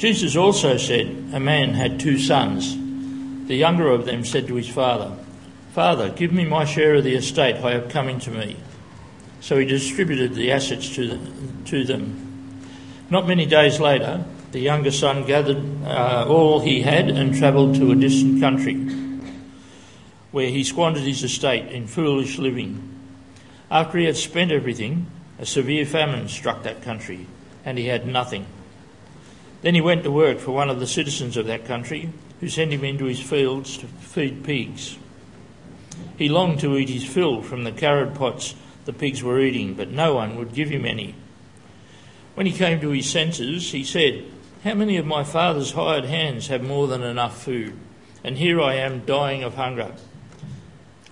Jesus 0.00 0.34
also 0.34 0.78
said, 0.78 1.08
A 1.34 1.38
man 1.38 1.74
had 1.74 2.00
two 2.00 2.18
sons. 2.18 2.74
The 3.48 3.54
younger 3.54 3.90
of 3.90 4.06
them 4.06 4.24
said 4.24 4.46
to 4.46 4.54
his 4.54 4.70
father, 4.70 5.14
Father, 5.74 6.08
give 6.08 6.32
me 6.32 6.46
my 6.46 6.64
share 6.64 6.94
of 6.94 7.04
the 7.04 7.16
estate 7.16 7.56
I 7.56 7.72
have 7.72 7.90
coming 7.90 8.18
to 8.20 8.30
me. 8.30 8.56
So 9.42 9.58
he 9.58 9.66
distributed 9.66 10.32
the 10.32 10.52
assets 10.52 10.94
to, 10.94 11.20
to 11.66 11.84
them. 11.84 12.62
Not 13.10 13.28
many 13.28 13.44
days 13.44 13.78
later, 13.78 14.24
the 14.52 14.60
younger 14.60 14.90
son 14.90 15.26
gathered 15.26 15.62
uh, 15.84 16.24
all 16.26 16.60
he 16.60 16.80
had 16.80 17.10
and 17.10 17.36
travelled 17.36 17.74
to 17.74 17.92
a 17.92 17.94
distant 17.94 18.40
country, 18.40 18.76
where 20.30 20.48
he 20.48 20.64
squandered 20.64 21.02
his 21.02 21.22
estate 21.22 21.70
in 21.70 21.86
foolish 21.86 22.38
living. 22.38 22.88
After 23.70 23.98
he 23.98 24.06
had 24.06 24.16
spent 24.16 24.50
everything, 24.50 25.10
a 25.38 25.44
severe 25.44 25.84
famine 25.84 26.28
struck 26.28 26.62
that 26.62 26.80
country, 26.80 27.26
and 27.66 27.76
he 27.76 27.88
had 27.88 28.06
nothing. 28.06 28.46
Then 29.62 29.74
he 29.74 29.80
went 29.80 30.04
to 30.04 30.10
work 30.10 30.38
for 30.38 30.52
one 30.52 30.70
of 30.70 30.80
the 30.80 30.86
citizens 30.86 31.36
of 31.36 31.46
that 31.46 31.66
country, 31.66 32.10
who 32.40 32.48
sent 32.48 32.72
him 32.72 32.84
into 32.84 33.04
his 33.04 33.20
fields 33.20 33.76
to 33.78 33.86
feed 33.86 34.42
pigs. 34.42 34.96
He 36.16 36.28
longed 36.28 36.60
to 36.60 36.76
eat 36.76 36.88
his 36.88 37.04
fill 37.04 37.42
from 37.42 37.64
the 37.64 37.72
carob 37.72 38.14
pods 38.14 38.54
the 38.86 38.92
pigs 38.92 39.22
were 39.22 39.40
eating, 39.40 39.74
but 39.74 39.90
no 39.90 40.14
one 40.14 40.36
would 40.36 40.54
give 40.54 40.70
him 40.70 40.84
any. 40.84 41.14
When 42.34 42.46
he 42.46 42.52
came 42.52 42.80
to 42.80 42.90
his 42.90 43.08
senses, 43.08 43.72
he 43.72 43.84
said, 43.84 44.24
How 44.64 44.74
many 44.74 44.96
of 44.96 45.06
my 45.06 45.22
father's 45.22 45.72
hired 45.72 46.06
hands 46.06 46.48
have 46.48 46.62
more 46.62 46.86
than 46.86 47.02
enough 47.02 47.42
food? 47.42 47.74
And 48.24 48.38
here 48.38 48.60
I 48.60 48.74
am 48.74 49.04
dying 49.04 49.42
of 49.42 49.54
hunger. 49.54 49.94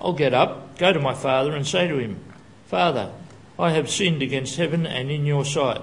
I'll 0.00 0.12
get 0.12 0.32
up, 0.32 0.78
go 0.78 0.92
to 0.92 1.00
my 1.00 1.14
father, 1.14 1.54
and 1.54 1.66
say 1.66 1.88
to 1.88 1.98
him, 1.98 2.20
Father, 2.66 3.12
I 3.58 3.72
have 3.72 3.90
sinned 3.90 4.22
against 4.22 4.56
heaven 4.56 4.86
and 4.86 5.10
in 5.10 5.26
your 5.26 5.44
sight. 5.44 5.82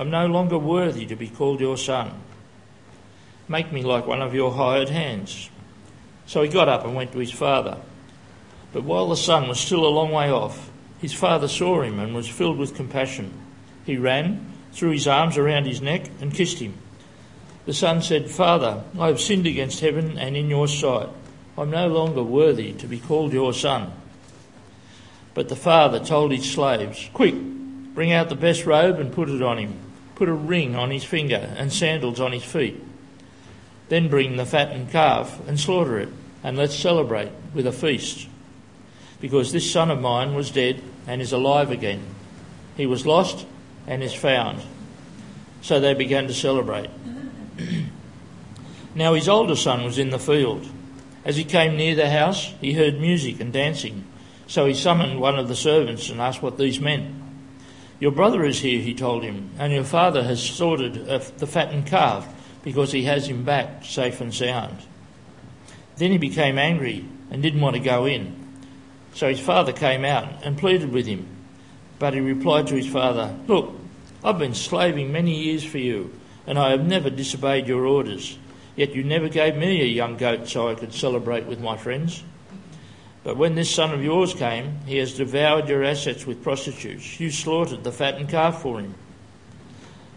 I'm 0.00 0.08
no 0.08 0.24
longer 0.24 0.56
worthy 0.56 1.04
to 1.04 1.14
be 1.14 1.28
called 1.28 1.60
your 1.60 1.76
son. 1.76 2.10
Make 3.48 3.70
me 3.70 3.82
like 3.82 4.06
one 4.06 4.22
of 4.22 4.32
your 4.32 4.50
hired 4.50 4.88
hands. 4.88 5.50
So 6.24 6.40
he 6.40 6.48
got 6.48 6.70
up 6.70 6.86
and 6.86 6.94
went 6.94 7.12
to 7.12 7.18
his 7.18 7.30
father. 7.30 7.76
But 8.72 8.84
while 8.84 9.10
the 9.10 9.16
son 9.16 9.46
was 9.46 9.60
still 9.60 9.84
a 9.84 9.92
long 9.92 10.10
way 10.10 10.30
off, 10.30 10.70
his 11.02 11.12
father 11.12 11.48
saw 11.48 11.82
him 11.82 11.98
and 11.98 12.14
was 12.14 12.26
filled 12.26 12.56
with 12.56 12.74
compassion. 12.74 13.30
He 13.84 13.98
ran, 13.98 14.50
threw 14.72 14.90
his 14.92 15.06
arms 15.06 15.36
around 15.36 15.66
his 15.66 15.82
neck, 15.82 16.08
and 16.18 16.32
kissed 16.32 16.60
him. 16.60 16.72
The 17.66 17.74
son 17.74 18.00
said, 18.00 18.30
Father, 18.30 18.82
I 18.98 19.08
have 19.08 19.20
sinned 19.20 19.46
against 19.46 19.80
heaven 19.80 20.16
and 20.16 20.34
in 20.34 20.48
your 20.48 20.66
sight. 20.66 21.10
I'm 21.58 21.70
no 21.70 21.88
longer 21.88 22.22
worthy 22.22 22.72
to 22.72 22.86
be 22.86 23.00
called 23.00 23.34
your 23.34 23.52
son. 23.52 23.92
But 25.34 25.50
the 25.50 25.56
father 25.56 26.02
told 26.02 26.32
his 26.32 26.50
slaves, 26.50 27.10
Quick, 27.12 27.34
bring 27.34 28.12
out 28.12 28.30
the 28.30 28.34
best 28.34 28.64
robe 28.64 28.98
and 28.98 29.12
put 29.12 29.28
it 29.28 29.42
on 29.42 29.58
him. 29.58 29.89
Put 30.20 30.28
a 30.28 30.34
ring 30.34 30.76
on 30.76 30.90
his 30.90 31.02
finger 31.02 31.50
and 31.56 31.72
sandals 31.72 32.20
on 32.20 32.32
his 32.32 32.44
feet. 32.44 32.78
Then 33.88 34.10
bring 34.10 34.36
the 34.36 34.44
fattened 34.44 34.90
calf 34.90 35.40
and 35.48 35.58
slaughter 35.58 35.98
it, 35.98 36.10
and 36.44 36.58
let's 36.58 36.74
celebrate 36.74 37.32
with 37.54 37.66
a 37.66 37.72
feast. 37.72 38.28
Because 39.22 39.50
this 39.50 39.72
son 39.72 39.90
of 39.90 39.98
mine 39.98 40.34
was 40.34 40.50
dead 40.50 40.82
and 41.06 41.22
is 41.22 41.32
alive 41.32 41.70
again. 41.70 42.02
He 42.76 42.84
was 42.84 43.06
lost 43.06 43.46
and 43.86 44.02
is 44.02 44.12
found. 44.12 44.60
So 45.62 45.80
they 45.80 45.94
began 45.94 46.26
to 46.26 46.34
celebrate. 46.34 46.90
now 48.94 49.14
his 49.14 49.26
older 49.26 49.56
son 49.56 49.84
was 49.84 49.96
in 49.96 50.10
the 50.10 50.18
field. 50.18 50.68
As 51.24 51.38
he 51.38 51.44
came 51.44 51.78
near 51.78 51.94
the 51.94 52.10
house, 52.10 52.52
he 52.60 52.74
heard 52.74 53.00
music 53.00 53.40
and 53.40 53.54
dancing. 53.54 54.04
So 54.46 54.66
he 54.66 54.74
summoned 54.74 55.18
one 55.18 55.38
of 55.38 55.48
the 55.48 55.56
servants 55.56 56.10
and 56.10 56.20
asked 56.20 56.42
what 56.42 56.58
these 56.58 56.78
meant. 56.78 57.19
Your 58.00 58.12
brother 58.12 58.44
is 58.44 58.60
here, 58.60 58.80
he 58.80 58.94
told 58.94 59.22
him, 59.22 59.50
and 59.58 59.74
your 59.74 59.84
father 59.84 60.24
has 60.24 60.42
slaughtered 60.42 61.06
uh, 61.06 61.18
the 61.36 61.46
fattened 61.46 61.86
calf 61.86 62.26
because 62.62 62.92
he 62.92 63.04
has 63.04 63.28
him 63.28 63.44
back 63.44 63.84
safe 63.84 64.22
and 64.22 64.34
sound. 64.34 64.78
Then 65.96 66.10
he 66.10 66.18
became 66.18 66.58
angry 66.58 67.04
and 67.30 67.42
didn't 67.42 67.60
want 67.60 67.76
to 67.76 67.82
go 67.82 68.06
in. 68.06 68.36
So 69.12 69.28
his 69.28 69.40
father 69.40 69.72
came 69.72 70.06
out 70.06 70.42
and 70.42 70.56
pleaded 70.56 70.92
with 70.92 71.06
him. 71.06 71.26
But 71.98 72.14
he 72.14 72.20
replied 72.20 72.68
to 72.68 72.74
his 72.74 72.86
father, 72.86 73.36
Look, 73.46 73.74
I've 74.24 74.38
been 74.38 74.54
slaving 74.54 75.12
many 75.12 75.34
years 75.34 75.62
for 75.62 75.76
you, 75.76 76.18
and 76.46 76.58
I 76.58 76.70
have 76.70 76.86
never 76.86 77.10
disobeyed 77.10 77.68
your 77.68 77.84
orders. 77.84 78.38
Yet 78.76 78.94
you 78.94 79.04
never 79.04 79.28
gave 79.28 79.56
me 79.56 79.82
a 79.82 79.84
young 79.84 80.16
goat 80.16 80.48
so 80.48 80.68
I 80.68 80.74
could 80.74 80.94
celebrate 80.94 81.44
with 81.44 81.60
my 81.60 81.76
friends. 81.76 82.24
But 83.30 83.36
when 83.36 83.54
this 83.54 83.72
son 83.72 83.94
of 83.94 84.02
yours 84.02 84.34
came, 84.34 84.80
he 84.86 84.96
has 84.96 85.16
devoured 85.16 85.68
your 85.68 85.84
assets 85.84 86.26
with 86.26 86.42
prostitutes. 86.42 87.20
You 87.20 87.30
slaughtered 87.30 87.84
the 87.84 87.92
fattened 87.92 88.28
calf 88.28 88.60
for 88.60 88.80
him. 88.80 88.96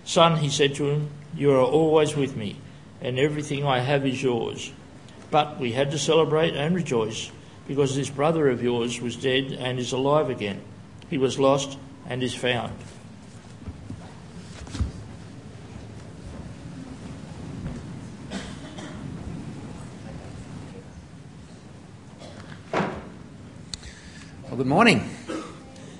Son, 0.03 0.37
he 0.37 0.49
said 0.49 0.73
to 0.73 0.89
him, 0.89 1.11
you 1.35 1.51
are 1.51 1.61
always 1.61 2.15
with 2.15 2.35
me, 2.35 2.55
and 3.01 3.19
everything 3.19 3.67
I 3.67 3.81
have 3.81 4.03
is 4.07 4.23
yours. 4.23 4.73
But 5.29 5.59
we 5.59 5.73
had 5.73 5.91
to 5.91 5.99
celebrate 5.99 6.55
and 6.55 6.73
rejoice, 6.73 7.29
because 7.67 7.95
this 7.95 8.09
brother 8.09 8.49
of 8.49 8.63
yours 8.63 8.99
was 8.99 9.15
dead 9.15 9.51
and 9.51 9.77
is 9.77 9.91
alive 9.91 10.31
again. 10.31 10.63
He 11.11 11.19
was 11.19 11.37
lost 11.37 11.77
and 12.09 12.23
is 12.23 12.33
found. 12.33 12.73
Well, 24.53 24.59
good 24.59 24.67
morning. 24.67 25.09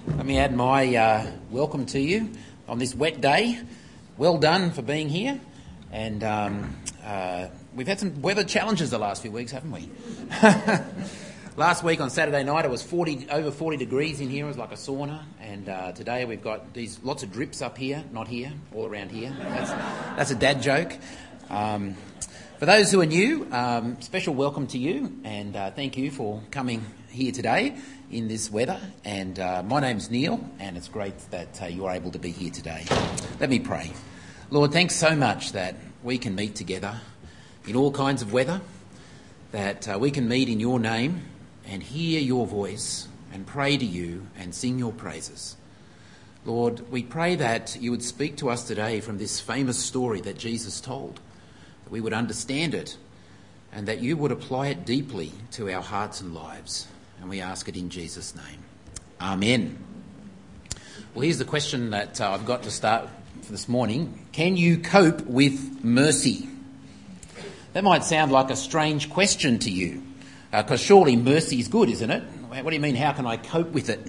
Let 0.06 0.28
me 0.28 0.38
add 0.38 0.56
my 0.56 0.96
uh, 0.96 1.31
welcome 1.50 1.88
to 1.88 2.00
you 2.00 2.30
on 2.68 2.78
this 2.78 2.94
wet 2.94 3.19
day 3.19 3.59
well 4.16 4.38
done 4.38 4.69
for 4.69 4.84
being 4.84 5.09
here. 5.09 5.41
And 5.91 6.24
um, 6.24 6.75
uh, 7.03 7.47
we've 7.74 7.88
had 7.88 8.00
some 8.00 8.22
weather 8.22 8.44
challenges 8.44 8.91
the 8.91 9.00
last 9.00 9.24
few 9.24 9.31
weeks, 9.31 9.52
haven't 9.52 9.72
we? 9.72 9.90
last 11.56 11.84
week 11.84 12.00
on 12.00 12.12
Saturday 12.12 12.44
night, 12.44 12.64
it 12.64 12.69
was 12.69 12.84
40, 12.84 13.25
over 13.31 13.50
40 13.50 13.78
degrees 13.78 14.19
in 14.19 14.30
here. 14.30 14.46
It 14.46 14.50
was 14.50 14.58
like 14.59 14.72
a 14.72 14.75
sauna. 14.75 15.24
And 15.41 15.68
uh, 15.68 15.94
today 15.94 16.24
we've 16.25 16.44
got 16.44 16.75
these 16.75 17.00
lots 17.02 17.24
of 17.24 17.31
drips 17.31 17.64
up 17.64 17.75
here, 17.75 18.03
not 18.12 18.28
here, 18.28 18.53
all 18.75 18.85
around 18.85 19.09
here. 19.09 19.35
That's, 19.40 19.72
that's 19.72 20.30
a 20.30 20.35
dad 20.35 20.62
joke. 20.62 20.96
Um, 21.50 21.96
for 22.63 22.68
those 22.68 22.90
who 22.94 23.01
are 23.01 23.06
new, 23.06 23.46
um, 23.51 24.01
special 24.01 24.34
welcome 24.34 24.66
to 24.66 24.78
you, 24.78 25.19
and 25.25 25.53
uh, 25.53 25.69
thank 25.72 25.97
you 25.97 26.09
for 26.09 26.41
coming 26.50 26.81
here 27.09 27.34
today 27.34 27.75
in 28.09 28.29
this 28.29 28.50
weather. 28.50 28.79
And 29.03 29.38
uh, 29.38 29.63
my 29.63 29.81
name's 29.81 30.09
Neil, 30.09 30.40
and 30.59 30.78
it's 30.78 30.88
great 30.88 31.18
that 31.31 31.62
uh, 31.62 31.66
you're 31.66 31.91
able 31.91 32.09
to 32.12 32.19
be 32.19 32.31
here 32.31 32.52
today. 32.52 32.85
Let 33.41 33.50
me 33.50 33.59
pray. 33.59 33.91
Lord, 34.50 34.72
thanks 34.72 34.96
so 34.96 35.13
much 35.13 35.52
that 35.52 35.75
we 36.03 36.18
can 36.18 36.35
meet 36.35 36.56
together 36.56 37.02
in 37.68 37.75
all 37.75 37.91
kinds 37.91 38.22
of 38.22 38.31
weather, 38.31 38.62
that 39.52 39.90
uh, 39.90 40.00
we 40.00 40.09
can 40.09 40.29
meet 40.29 40.47
in 40.47 40.62
your 40.62 40.79
name 40.79 41.23
and 41.68 41.84
hear 41.84 42.22
your 42.22 42.47
voice 42.47 43.09
and 43.34 43.46
pray 43.46 43.75
to 43.75 43.85
you 43.85 44.25
and 44.38 44.56
sing 44.56 44.79
your 44.79 44.94
praises. 44.94 45.57
Lord, 46.46 46.90
we 46.90 47.03
pray 47.03 47.35
that 47.35 47.75
you 47.81 47.91
would 47.91 48.03
speak 48.03 48.38
to 48.38 48.50
us 48.50 48.66
today 48.66 49.02
from 49.02 49.18
this 49.18 49.41
famous 49.41 49.78
story 49.78 50.22
that 50.22 50.38
Jesus 50.38 50.79
told, 50.79 51.19
that 51.84 51.92
we 51.92 52.02
would 52.02 52.14
understand 52.14 52.74
it, 52.74 52.98
and 53.72 53.88
that 53.88 54.00
you 54.00 54.16
would 54.18 54.32
apply 54.32 54.68
it 54.68 54.86
deeply 54.86 55.32
to 55.52 55.72
our 55.72 55.82
hearts 55.82 56.22
and 56.22 56.34
lives. 56.34 56.88
And 57.20 57.30
we 57.30 57.42
ask 57.42 57.68
it 57.70 57.78
in 57.78 57.90
Jesus' 57.90 58.36
name. 58.36 58.64
Amen. 59.22 59.78
Well, 61.14 61.24
here's 61.24 61.38
the 61.38 61.46
question 61.46 61.92
that 61.92 62.20
uh, 62.20 62.32
I've 62.32 62.46
got 62.46 62.64
to 62.64 62.72
start 62.72 63.08
for 63.42 63.52
this 63.52 63.70
morning. 63.70 64.28
Can 64.32 64.58
you 64.58 64.78
cope 64.78 65.22
with 65.22 65.84
mercy? 65.84 66.50
That 67.74 67.84
might 67.84 68.04
sound 68.04 68.32
like 68.32 68.50
a 68.50 68.56
strange 68.56 69.10
question 69.10 69.60
to 69.60 69.72
you, 69.72 70.04
because 70.52 70.82
uh, 70.82 70.84
surely 70.84 71.16
mercy 71.16 71.60
is 71.60 71.68
good, 71.68 71.90
isn't 71.90 72.12
it? 72.12 72.24
What 72.50 72.70
do 72.70 72.76
you 72.76 72.82
mean, 72.82 72.96
how 72.96 73.14
can 73.14 73.26
I 73.26 73.38
cope 73.38 73.72
with 73.72 73.90
it? 73.90 74.00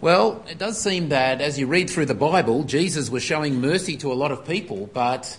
Well, 0.00 0.44
it 0.48 0.58
does 0.58 0.80
seem 0.80 1.08
that 1.08 1.40
as 1.40 1.58
you 1.58 1.66
read 1.66 1.90
through 1.90 2.06
the 2.06 2.14
Bible, 2.14 2.62
Jesus 2.64 3.10
was 3.10 3.22
showing 3.22 3.60
mercy 3.60 3.96
to 3.96 4.12
a 4.12 4.14
lot 4.14 4.30
of 4.30 4.46
people, 4.46 4.88
but 4.92 5.38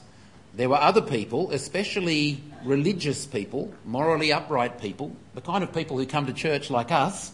there 0.57 0.69
were 0.69 0.77
other 0.77 1.03
people, 1.03 1.51
especially 1.51 2.43
religious 2.65 3.27
people, 3.27 3.71
morally 3.85 4.33
upright 4.33 4.81
people, 4.81 5.15
the 5.35 5.41
kind 5.41 5.63
of 5.63 5.71
people 5.71 5.99
who 5.99 6.05
come 6.07 6.25
to 6.25 6.33
church 6.33 6.71
like 6.71 6.91
us, 6.91 7.31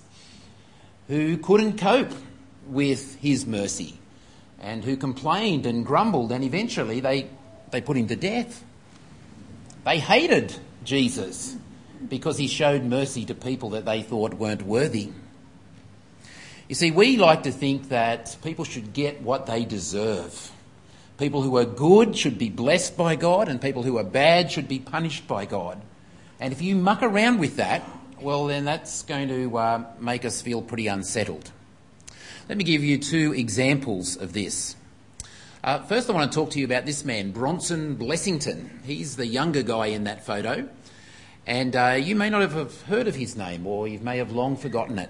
who 1.08 1.38
couldn't 1.38 1.78
cope 1.80 2.12
with 2.68 3.16
his 3.20 3.46
mercy 3.46 3.98
and 4.60 4.84
who 4.84 4.98
complained 4.98 5.66
and 5.66 5.86
grumbled, 5.86 6.34
and 6.34 6.44
eventually 6.44 7.00
they, 7.00 7.30
they 7.72 7.80
put 7.80 7.96
him 7.96 8.08
to 8.08 8.18
death. 8.18 8.62
They 9.86 10.00
hated 10.00 10.54
Jesus 10.84 11.56
because 12.10 12.38
he 12.38 12.48
showed 12.48 12.84
mercy 12.84 13.24
to 13.26 13.34
people 13.36 13.70
that 13.72 13.86
they 13.86 14.02
thought 14.02 14.34
weren't 14.34 14.64
worthy. 14.64 15.12
You 16.68 16.76
see, 16.76 16.92
we 16.92 17.16
like 17.16 17.44
to 17.44 17.52
think 17.54 17.88
that 17.88 18.36
people 18.44 18.66
should 18.66 18.92
get 18.92 19.22
what 19.22 19.46
they 19.46 19.64
deserve. 19.64 20.52
People 21.18 21.44
who 21.44 21.58
are 21.58 21.66
good 21.66 22.18
should 22.18 22.40
be 22.40 22.50
blessed 22.50 22.98
by 22.98 23.16
God, 23.16 23.48
and 23.48 23.62
people 23.62 23.84
who 23.84 23.98
are 23.98 24.04
bad 24.04 24.52
should 24.52 24.68
be 24.68 24.80
punished 24.80 25.28
by 25.28 25.46
God. 25.46 25.82
And 26.40 26.52
if 26.52 26.62
you 26.62 26.76
muck 26.76 27.04
around 27.04 27.40
with 27.40 27.58
that, 27.58 27.84
well, 28.20 28.48
then 28.48 28.66
that's 28.66 29.04
going 29.04 29.28
to 29.28 29.58
uh, 29.58 29.86
make 30.00 30.26
us 30.26 30.42
feel 30.42 30.62
pretty 30.62 30.88
unsettled. 30.88 31.52
Let 32.50 32.58
me 32.58 32.64
give 32.64 32.84
you 32.84 32.98
two 32.98 33.34
examples 33.34 34.18
of 34.18 34.34
this. 34.34 34.76
Uh, 35.64 35.80
first, 35.84 36.10
I 36.10 36.14
want 36.14 36.32
to 36.32 36.36
talk 36.36 36.50
to 36.52 36.60
you 36.60 36.66
about 36.66 36.86
this 36.86 37.06
man, 37.06 37.32
Bronson 37.32 37.96
Blessington. 37.96 38.70
He's 38.84 39.16
the 39.16 39.28
younger 39.28 39.62
guy 39.62 39.88
in 39.88 40.06
that 40.06 40.26
photo, 40.26 40.68
and 41.46 41.76
uh, 41.76 41.98
you 42.02 42.16
may 42.16 42.30
not 42.30 42.42
have 42.42 42.82
heard 42.84 43.08
of 43.08 43.16
his 43.16 43.38
name, 43.38 43.68
or 43.68 43.88
you 43.88 44.00
may 44.00 44.18
have 44.18 44.32
long 44.32 44.58
forgotten 44.58 45.00
it. 45.00 45.10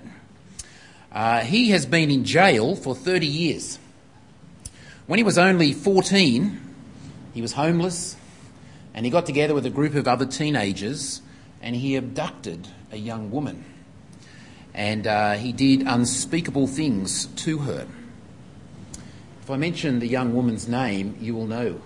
Uh, 1.11 1.41
he 1.41 1.69
has 1.69 1.85
been 1.85 2.11
in 2.11 2.23
jail 2.23 2.75
for 2.75 2.93
30 2.93 3.25
years. 3.25 3.79
When 5.05 5.19
he 5.19 5.23
was 5.23 5.37
only 5.37 5.73
14, 5.73 6.59
he 7.33 7.41
was 7.41 7.53
homeless, 7.53 8.15
and 8.93 9.05
he 9.05 9.11
got 9.11 9.25
together 9.25 9.53
with 9.53 9.65
a 9.65 9.69
group 9.69 9.95
of 9.95 10.07
other 10.07 10.25
teenagers 10.25 11.21
and 11.63 11.75
he 11.77 11.95
abducted 11.95 12.67
a 12.91 12.97
young 12.97 13.31
woman. 13.31 13.63
And 14.73 15.07
uh, 15.07 15.33
he 15.33 15.53
did 15.53 15.83
unspeakable 15.87 16.67
things 16.67 17.25
to 17.25 17.59
her. 17.59 17.87
If 19.41 19.49
I 19.49 19.55
mention 19.55 19.99
the 19.99 20.07
young 20.07 20.33
woman's 20.33 20.67
name, 20.67 21.17
you 21.21 21.33
will 21.33 21.47
know 21.47 21.81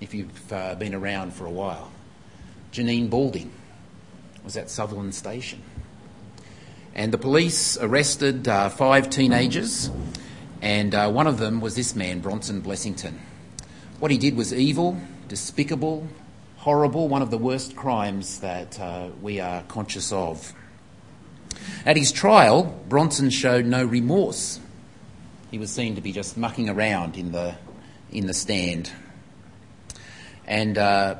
if 0.00 0.12
you've 0.12 0.52
uh, 0.52 0.74
been 0.74 0.94
around 0.94 1.32
for 1.32 1.46
a 1.46 1.50
while. 1.50 1.90
Janine 2.72 3.08
Balding 3.08 3.52
was 4.44 4.56
at 4.56 4.70
Sutherland 4.70 5.14
Station. 5.14 5.62
And 6.94 7.12
the 7.12 7.18
police 7.18 7.78
arrested 7.78 8.46
uh, 8.48 8.68
five 8.68 9.08
teenagers, 9.08 9.90
and 10.62 10.94
uh, 10.94 11.10
one 11.10 11.26
of 11.26 11.38
them 11.38 11.60
was 11.60 11.74
this 11.74 11.96
man, 11.96 12.20
Bronson 12.20 12.62
Blessington. 12.62 13.18
What 13.98 14.12
he 14.12 14.16
did 14.16 14.36
was 14.36 14.54
evil, 14.54 14.96
despicable, 15.26 16.06
horrible, 16.58 17.08
one 17.08 17.20
of 17.20 17.32
the 17.32 17.38
worst 17.38 17.74
crimes 17.74 18.38
that 18.40 18.78
uh, 18.78 19.08
we 19.20 19.40
are 19.40 19.64
conscious 19.64 20.12
of. 20.12 20.54
At 21.84 21.96
his 21.96 22.12
trial, 22.12 22.80
Bronson 22.88 23.30
showed 23.30 23.66
no 23.66 23.84
remorse. 23.84 24.60
He 25.50 25.58
was 25.58 25.72
seen 25.72 25.96
to 25.96 26.00
be 26.00 26.12
just 26.12 26.36
mucking 26.36 26.68
around 26.68 27.16
in 27.16 27.32
the, 27.32 27.56
in 28.12 28.26
the 28.26 28.34
stand. 28.34 28.92
And 30.46 30.78
uh, 30.78 31.16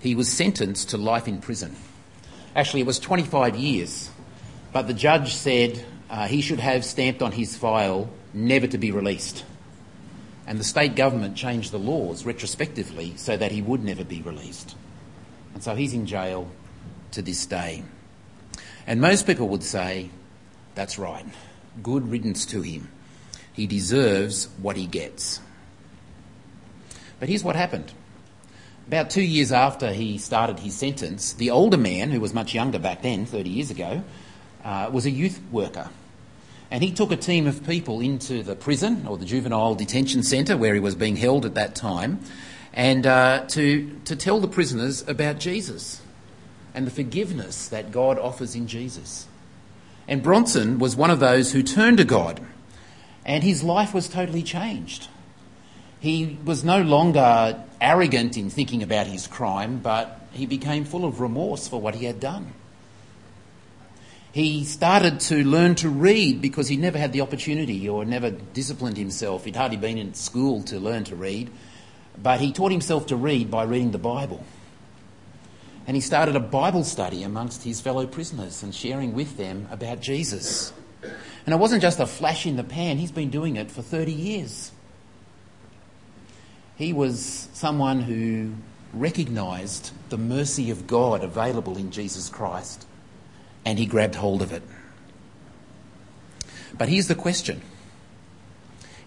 he 0.00 0.16
was 0.16 0.28
sentenced 0.28 0.90
to 0.90 0.98
life 0.98 1.28
in 1.28 1.40
prison. 1.40 1.76
Actually, 2.56 2.80
it 2.80 2.86
was 2.86 2.98
25 2.98 3.54
years, 3.54 4.10
but 4.72 4.88
the 4.88 4.94
judge 4.94 5.34
said 5.34 5.84
uh, 6.10 6.26
he 6.26 6.40
should 6.40 6.58
have 6.58 6.84
stamped 6.84 7.22
on 7.22 7.30
his 7.30 7.56
file 7.56 8.10
never 8.34 8.66
to 8.66 8.78
be 8.78 8.90
released 8.90 9.44
and 10.46 10.58
the 10.58 10.64
state 10.64 10.96
government 10.96 11.36
changed 11.36 11.70
the 11.70 11.78
laws 11.78 12.26
retrospectively 12.26 13.14
so 13.16 13.36
that 13.36 13.52
he 13.52 13.62
would 13.62 13.84
never 13.84 14.04
be 14.04 14.22
released. 14.22 14.74
And 15.54 15.62
so 15.62 15.74
he's 15.74 15.94
in 15.94 16.06
jail 16.06 16.48
to 17.12 17.22
this 17.22 17.46
day. 17.46 17.84
And 18.86 19.00
most 19.00 19.26
people 19.26 19.48
would 19.48 19.62
say, 19.62 20.10
that's 20.74 20.98
right, 20.98 21.24
good 21.82 22.10
riddance 22.10 22.46
to 22.46 22.62
him. 22.62 22.88
He 23.52 23.66
deserves 23.66 24.48
what 24.60 24.76
he 24.76 24.86
gets. 24.86 25.40
But 27.20 27.28
here's 27.28 27.44
what 27.44 27.54
happened. 27.54 27.92
About 28.88 29.10
two 29.10 29.22
years 29.22 29.52
after 29.52 29.92
he 29.92 30.18
started 30.18 30.58
his 30.58 30.74
sentence, 30.74 31.34
the 31.34 31.50
older 31.50 31.76
man, 31.76 32.10
who 32.10 32.20
was 32.20 32.34
much 32.34 32.52
younger 32.52 32.80
back 32.80 33.02
then, 33.02 33.26
30 33.26 33.48
years 33.48 33.70
ago, 33.70 34.02
uh, 34.64 34.90
was 34.92 35.06
a 35.06 35.10
youth 35.10 35.40
worker 35.52 35.88
and 36.72 36.82
he 36.82 36.90
took 36.90 37.12
a 37.12 37.16
team 37.16 37.46
of 37.46 37.66
people 37.66 38.00
into 38.00 38.42
the 38.42 38.56
prison 38.56 39.06
or 39.06 39.18
the 39.18 39.26
juvenile 39.26 39.74
detention 39.74 40.22
centre 40.22 40.56
where 40.56 40.72
he 40.72 40.80
was 40.80 40.94
being 40.94 41.16
held 41.16 41.44
at 41.44 41.54
that 41.54 41.74
time 41.74 42.18
and 42.72 43.06
uh, 43.06 43.44
to, 43.48 44.00
to 44.06 44.16
tell 44.16 44.40
the 44.40 44.48
prisoners 44.48 45.06
about 45.06 45.38
Jesus 45.38 46.00
and 46.72 46.86
the 46.86 46.90
forgiveness 46.90 47.68
that 47.68 47.92
God 47.92 48.18
offers 48.18 48.54
in 48.54 48.66
Jesus. 48.66 49.26
And 50.08 50.22
Bronson 50.22 50.78
was 50.78 50.96
one 50.96 51.10
of 51.10 51.20
those 51.20 51.52
who 51.52 51.62
turned 51.62 51.98
to 51.98 52.04
God 52.04 52.40
and 53.22 53.44
his 53.44 53.62
life 53.62 53.92
was 53.92 54.08
totally 54.08 54.42
changed. 54.42 55.08
He 56.00 56.38
was 56.42 56.64
no 56.64 56.80
longer 56.80 57.62
arrogant 57.82 58.38
in 58.38 58.48
thinking 58.48 58.82
about 58.82 59.06
his 59.06 59.26
crime, 59.26 59.80
but 59.80 60.26
he 60.32 60.46
became 60.46 60.86
full 60.86 61.04
of 61.04 61.20
remorse 61.20 61.68
for 61.68 61.78
what 61.78 61.96
he 61.96 62.06
had 62.06 62.18
done. 62.18 62.54
He 64.32 64.64
started 64.64 65.20
to 65.20 65.44
learn 65.44 65.74
to 65.76 65.90
read 65.90 66.40
because 66.40 66.66
he 66.66 66.78
never 66.78 66.96
had 66.96 67.12
the 67.12 67.20
opportunity 67.20 67.86
or 67.86 68.06
never 68.06 68.30
disciplined 68.30 68.96
himself. 68.96 69.44
He'd 69.44 69.56
hardly 69.56 69.76
been 69.76 69.98
in 69.98 70.14
school 70.14 70.62
to 70.64 70.80
learn 70.80 71.04
to 71.04 71.16
read, 71.16 71.50
but 72.20 72.40
he 72.40 72.50
taught 72.50 72.72
himself 72.72 73.06
to 73.08 73.16
read 73.16 73.50
by 73.50 73.64
reading 73.64 73.90
the 73.90 73.98
Bible. 73.98 74.42
And 75.86 75.94
he 75.94 76.00
started 76.00 76.34
a 76.34 76.40
Bible 76.40 76.82
study 76.82 77.24
amongst 77.24 77.62
his 77.62 77.82
fellow 77.82 78.06
prisoners 78.06 78.62
and 78.62 78.74
sharing 78.74 79.12
with 79.12 79.36
them 79.36 79.68
about 79.70 80.00
Jesus. 80.00 80.72
And 81.02 81.54
it 81.54 81.58
wasn't 81.58 81.82
just 81.82 82.00
a 82.00 82.06
flash 82.06 82.46
in 82.46 82.56
the 82.56 82.64
pan, 82.64 82.96
he's 82.96 83.12
been 83.12 83.28
doing 83.28 83.56
it 83.56 83.70
for 83.70 83.82
30 83.82 84.12
years. 84.12 84.72
He 86.76 86.94
was 86.94 87.50
someone 87.52 88.00
who 88.00 88.52
recognised 88.94 89.90
the 90.08 90.16
mercy 90.16 90.70
of 90.70 90.86
God 90.86 91.22
available 91.22 91.76
in 91.76 91.90
Jesus 91.90 92.30
Christ 92.30 92.86
and 93.64 93.78
he 93.78 93.86
grabbed 93.86 94.16
hold 94.16 94.42
of 94.42 94.52
it. 94.52 94.62
But 96.76 96.88
here's 96.88 97.08
the 97.08 97.14
question. 97.14 97.62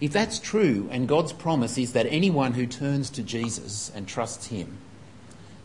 If 0.00 0.12
that's 0.12 0.38
true, 0.38 0.88
and 0.90 1.08
God's 1.08 1.32
promise 1.32 1.78
is 1.78 1.92
that 1.92 2.06
anyone 2.06 2.52
who 2.52 2.66
turns 2.66 3.10
to 3.10 3.22
Jesus 3.22 3.90
and 3.94 4.06
trusts 4.06 4.46
him 4.48 4.78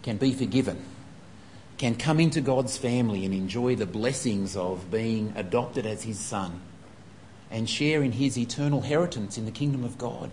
can 0.04 0.18
be 0.18 0.34
forgiven, 0.34 0.84
can 1.78 1.96
come 1.96 2.20
into 2.20 2.42
God's 2.42 2.78
family 2.78 3.26
and 3.26 3.34
enjoy 3.34 3.76
the 3.76 3.86
blessings 3.86 4.56
of 4.56 4.90
being 4.90 5.34
adopted 5.36 5.86
as 5.86 6.04
his 6.04 6.20
son, 6.20 6.62
and 7.50 7.70
share 7.70 8.02
in 8.02 8.14
his 8.14 8.38
eternal 8.38 8.80
inheritance 8.80 9.38
in 9.38 9.46
the 9.46 9.52
kingdom 9.52 9.84
of 9.84 9.98
God. 9.98 10.32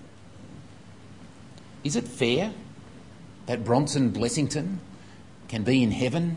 Is 1.82 1.96
it 1.96 2.06
fair 2.06 2.52
that 3.46 3.64
Bronson 3.64 4.12
Blessington 4.12 4.78
can 5.49 5.64
be 5.64 5.82
in 5.82 5.90
heaven 5.90 6.37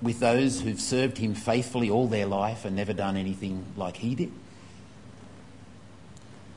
with 0.00 0.20
those 0.20 0.60
who've 0.60 0.80
served 0.80 1.18
him 1.18 1.34
faithfully 1.34 1.90
all 1.90 2.06
their 2.06 2.26
life 2.26 2.64
and 2.64 2.76
never 2.76 2.92
done 2.92 3.16
anything 3.16 3.64
like 3.76 3.96
he 3.96 4.14
did? 4.14 4.32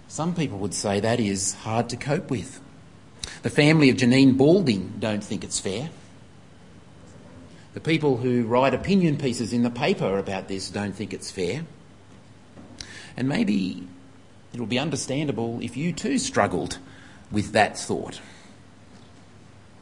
Some 0.07 0.35
people 0.35 0.57
would 0.59 0.73
say 0.73 0.99
that 0.99 1.19
is 1.19 1.53
hard 1.53 1.89
to 1.89 1.97
cope 1.97 2.29
with. 2.29 2.59
The 3.43 3.49
family 3.49 3.89
of 3.89 3.97
Janine 3.97 4.37
Balding 4.37 4.95
don't 4.99 5.23
think 5.23 5.43
it's 5.43 5.59
fair. 5.59 5.89
The 7.73 7.79
people 7.79 8.17
who 8.17 8.43
write 8.43 8.73
opinion 8.73 9.17
pieces 9.17 9.53
in 9.53 9.63
the 9.63 9.69
paper 9.69 10.17
about 10.17 10.47
this 10.47 10.69
don't 10.69 10.93
think 10.93 11.13
it's 11.13 11.31
fair. 11.31 11.65
And 13.15 13.29
maybe 13.29 13.87
it'll 14.53 14.65
be 14.65 14.79
understandable 14.79 15.59
if 15.61 15.77
you 15.77 15.93
too 15.93 16.17
struggled 16.17 16.77
with 17.31 17.53
that 17.53 17.77
thought. 17.77 18.19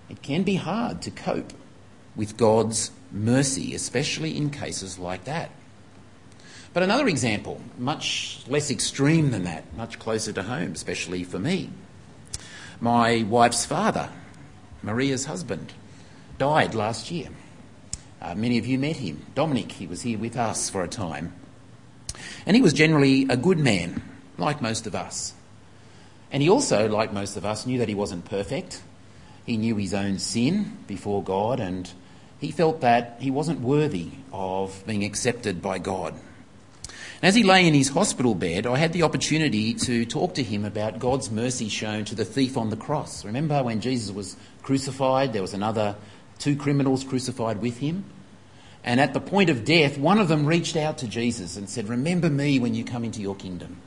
It 0.09 0.21
can 0.21 0.43
be 0.43 0.55
hard 0.55 1.01
to 1.03 1.11
cope 1.11 1.53
with 2.15 2.37
God's 2.37 2.91
mercy, 3.11 3.73
especially 3.73 4.35
in 4.35 4.49
cases 4.49 4.99
like 4.99 5.23
that. 5.25 5.51
But 6.73 6.83
another 6.83 7.07
example, 7.07 7.61
much 7.77 8.41
less 8.47 8.69
extreme 8.69 9.31
than 9.31 9.43
that, 9.43 9.75
much 9.75 9.97
closer 9.97 10.31
to 10.33 10.43
home, 10.43 10.73
especially 10.73 11.23
for 11.23 11.39
me. 11.39 11.69
My 12.79 13.23
wife's 13.23 13.65
father, 13.65 14.09
Maria's 14.83 15.25
husband, 15.25 15.73
died 16.37 16.75
last 16.75 17.09
year. 17.09 17.29
Uh, 18.21 18.35
many 18.35 18.57
of 18.57 18.65
you 18.65 18.77
met 18.77 18.97
him. 18.97 19.25
Dominic, 19.33 19.71
he 19.71 19.87
was 19.87 20.01
here 20.01 20.19
with 20.19 20.37
us 20.37 20.69
for 20.69 20.83
a 20.83 20.87
time. 20.87 21.33
And 22.45 22.55
he 22.55 22.61
was 22.61 22.73
generally 22.73 23.25
a 23.29 23.37
good 23.37 23.59
man, 23.59 24.01
like 24.37 24.61
most 24.61 24.85
of 24.85 24.95
us. 24.95 25.33
And 26.31 26.43
he 26.43 26.49
also, 26.49 26.87
like 26.87 27.11
most 27.11 27.37
of 27.37 27.45
us, 27.45 27.65
knew 27.65 27.79
that 27.79 27.89
he 27.89 27.95
wasn't 27.95 28.25
perfect. 28.25 28.81
He 29.49 29.57
knew 29.57 29.77
his 29.77 29.95
own 29.95 30.19
sin 30.19 30.77
before 30.85 31.23
God 31.23 31.59
and 31.59 31.91
he 32.39 32.51
felt 32.51 32.81
that 32.81 33.17
he 33.19 33.31
wasn't 33.31 33.61
worthy 33.61 34.11
of 34.31 34.83
being 34.85 35.03
accepted 35.03 35.59
by 35.59 35.79
God. 35.79 36.13
And 36.83 37.23
as 37.23 37.33
he 37.33 37.41
lay 37.41 37.67
in 37.67 37.73
his 37.73 37.89
hospital 37.89 38.35
bed, 38.35 38.67
I 38.67 38.77
had 38.77 38.93
the 38.93 39.01
opportunity 39.01 39.73
to 39.73 40.05
talk 40.05 40.35
to 40.35 40.43
him 40.43 40.65
about 40.65 40.99
God's 40.99 41.31
mercy 41.31 41.67
shown 41.67 42.05
to 42.05 42.13
the 42.13 42.25
thief 42.25 42.57
on 42.57 42.69
the 42.69 42.77
cross. 42.77 43.25
Remember 43.25 43.63
when 43.63 43.81
Jesus 43.81 44.11
was 44.13 44.37
crucified, 44.61 45.33
there 45.33 45.41
was 45.41 45.55
another 45.55 45.95
two 46.37 46.55
criminals 46.55 47.03
crucified 47.03 47.59
with 47.59 47.79
him? 47.79 48.03
And 48.83 48.99
at 48.99 49.15
the 49.15 49.19
point 49.19 49.49
of 49.49 49.65
death, 49.65 49.97
one 49.97 50.19
of 50.19 50.27
them 50.27 50.45
reached 50.45 50.75
out 50.75 50.99
to 50.99 51.07
Jesus 51.07 51.57
and 51.57 51.67
said, 51.67 51.89
Remember 51.89 52.29
me 52.29 52.59
when 52.59 52.75
you 52.75 52.85
come 52.85 53.03
into 53.03 53.19
your 53.19 53.35
kingdom. 53.35 53.81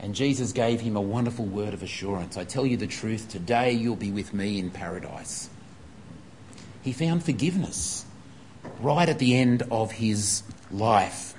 And 0.00 0.14
Jesus 0.14 0.52
gave 0.52 0.80
him 0.80 0.96
a 0.96 1.00
wonderful 1.00 1.46
word 1.46 1.72
of 1.72 1.82
assurance. 1.82 2.36
I 2.36 2.44
tell 2.44 2.66
you 2.66 2.76
the 2.76 2.86
truth, 2.86 3.28
today 3.28 3.72
you'll 3.72 3.96
be 3.96 4.10
with 4.10 4.34
me 4.34 4.58
in 4.58 4.70
paradise 4.70 5.48
he 6.84 6.92
found 6.92 7.24
forgiveness 7.24 8.04
right 8.80 9.08
at 9.08 9.18
the 9.18 9.34
end 9.34 9.62
of 9.70 9.92
his 9.92 10.42
life. 10.70 11.34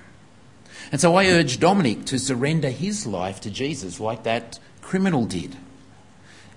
And 0.91 0.99
so 0.99 1.15
I 1.15 1.27
urge 1.27 1.59
Dominic 1.59 2.05
to 2.05 2.19
surrender 2.19 2.69
his 2.69 3.05
life 3.05 3.41
to 3.41 3.51
Jesus 3.51 3.99
like 3.99 4.23
that 4.23 4.59
criminal 4.81 5.25
did. 5.25 5.55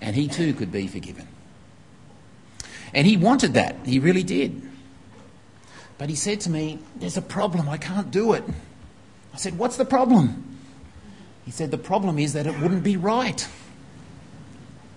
And 0.00 0.16
he 0.16 0.26
too 0.26 0.54
could 0.54 0.72
be 0.72 0.86
forgiven. 0.86 1.28
And 2.94 3.06
he 3.06 3.18
wanted 3.18 3.54
that. 3.54 3.76
He 3.84 3.98
really 3.98 4.22
did. 4.22 4.62
But 5.98 6.08
he 6.08 6.14
said 6.14 6.40
to 6.42 6.50
me, 6.50 6.78
There's 6.96 7.16
a 7.18 7.22
problem. 7.22 7.68
I 7.68 7.76
can't 7.76 8.10
do 8.10 8.32
it. 8.32 8.44
I 9.34 9.36
said, 9.36 9.58
What's 9.58 9.76
the 9.76 9.84
problem? 9.84 10.47
He 11.48 11.52
said, 11.52 11.70
The 11.70 11.78
problem 11.78 12.18
is 12.18 12.34
that 12.34 12.46
it 12.46 12.60
wouldn't 12.60 12.84
be 12.84 12.98
right. 12.98 13.48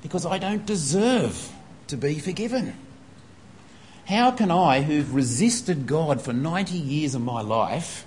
because 0.01 0.25
I 0.25 0.38
don't 0.38 0.65
deserve 0.65 1.50
to 1.88 1.96
be 1.96 2.20
forgiven. 2.20 2.75
How 4.08 4.31
can 4.31 4.51
I, 4.51 4.81
who've 4.81 5.15
resisted 5.15 5.88
God 5.88 6.22
for 6.22 6.34
90 6.34 6.77
years 6.77 7.15
of 7.15 7.22
my 7.22 7.39
life, 7.39 8.05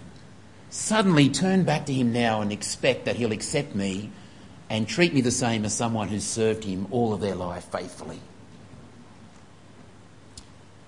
suddenly 0.68 1.30
turn 1.30 1.62
back 1.62 1.86
to 1.86 1.94
Him 1.94 2.12
now 2.12 2.42
and 2.42 2.52
expect 2.52 3.06
that 3.06 3.16
He'll 3.16 3.32
accept 3.32 3.74
me 3.74 4.10
and 4.68 4.86
treat 4.86 5.14
me 5.14 5.22
the 5.22 5.30
same 5.30 5.64
as 5.64 5.72
someone 5.72 6.08
who's 6.08 6.24
served 6.24 6.64
Him 6.64 6.86
all 6.90 7.14
of 7.14 7.22
their 7.22 7.34
life 7.34 7.64
faithfully? 7.72 8.20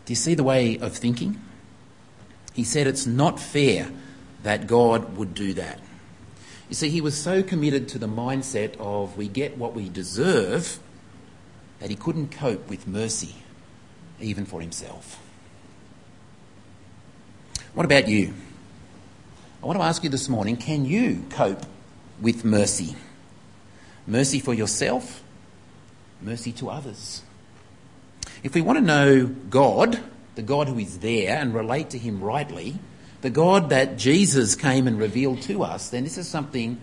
Do 0.05 0.13
you 0.13 0.17
see 0.17 0.35
the 0.35 0.45
way 0.45 0.79
of 0.79 0.95
thinking? 0.95 1.41
He 2.53 2.65
said 2.65 2.87
it's 2.87 3.07
not 3.07 3.41
fair 3.41 3.89
that 4.43 4.67
God 4.67 5.17
would 5.17 5.33
do 5.33 5.55
that. 5.55 5.81
You 6.69 6.75
see, 6.75 6.89
he 6.89 7.01
was 7.01 7.17
so 7.17 7.43
committed 7.43 7.89
to 7.89 7.99
the 7.99 8.09
mindset 8.09 8.77
of 8.79 9.17
we 9.17 9.29
get 9.29 9.57
what 9.57 9.75
we 9.75 9.89
deserve 9.89 10.79
that 11.79 11.91
he 11.91 11.97
couldn't 11.97 12.33
cope 12.33 12.69
with 12.69 12.87
mercy, 12.89 13.37
even 14.21 14.47
for 14.47 14.61
himself. 14.61 15.23
What 17.75 17.85
about 17.85 18.09
you? 18.09 18.33
I 19.63 19.67
want 19.67 19.79
to 19.79 19.85
ask 19.85 20.03
you 20.03 20.11
this 20.11 20.29
morning 20.29 20.57
can 20.57 20.85
you 20.85 21.25
cope 21.31 21.65
with 22.21 22.45
mercy? 22.45 22.97
Mercy 24.07 24.41
for 24.41 24.55
yourself, 24.55 25.23
mercy 26.21 26.53
to 26.53 26.71
others. 26.71 27.23
If 28.43 28.55
we 28.55 28.61
want 28.61 28.79
to 28.79 28.85
know 28.85 29.27
God, 29.27 30.01
the 30.35 30.43
God 30.43 30.69
who 30.69 30.79
is 30.79 30.99
there, 30.99 31.37
and 31.37 31.55
relate 31.55 31.91
to 31.91 31.99
him 31.99 32.23
rightly, 32.23 32.79
the 33.27 33.31
God 33.31 33.71
that 33.71 33.97
Jesus 33.97 34.55
came 34.55 34.87
and 34.87 35.01
revealed 35.01 35.43
to 35.43 35.65
us, 35.65 35.91
then 35.91 36.05
this 36.05 36.17
is 36.17 36.29
something 36.29 36.81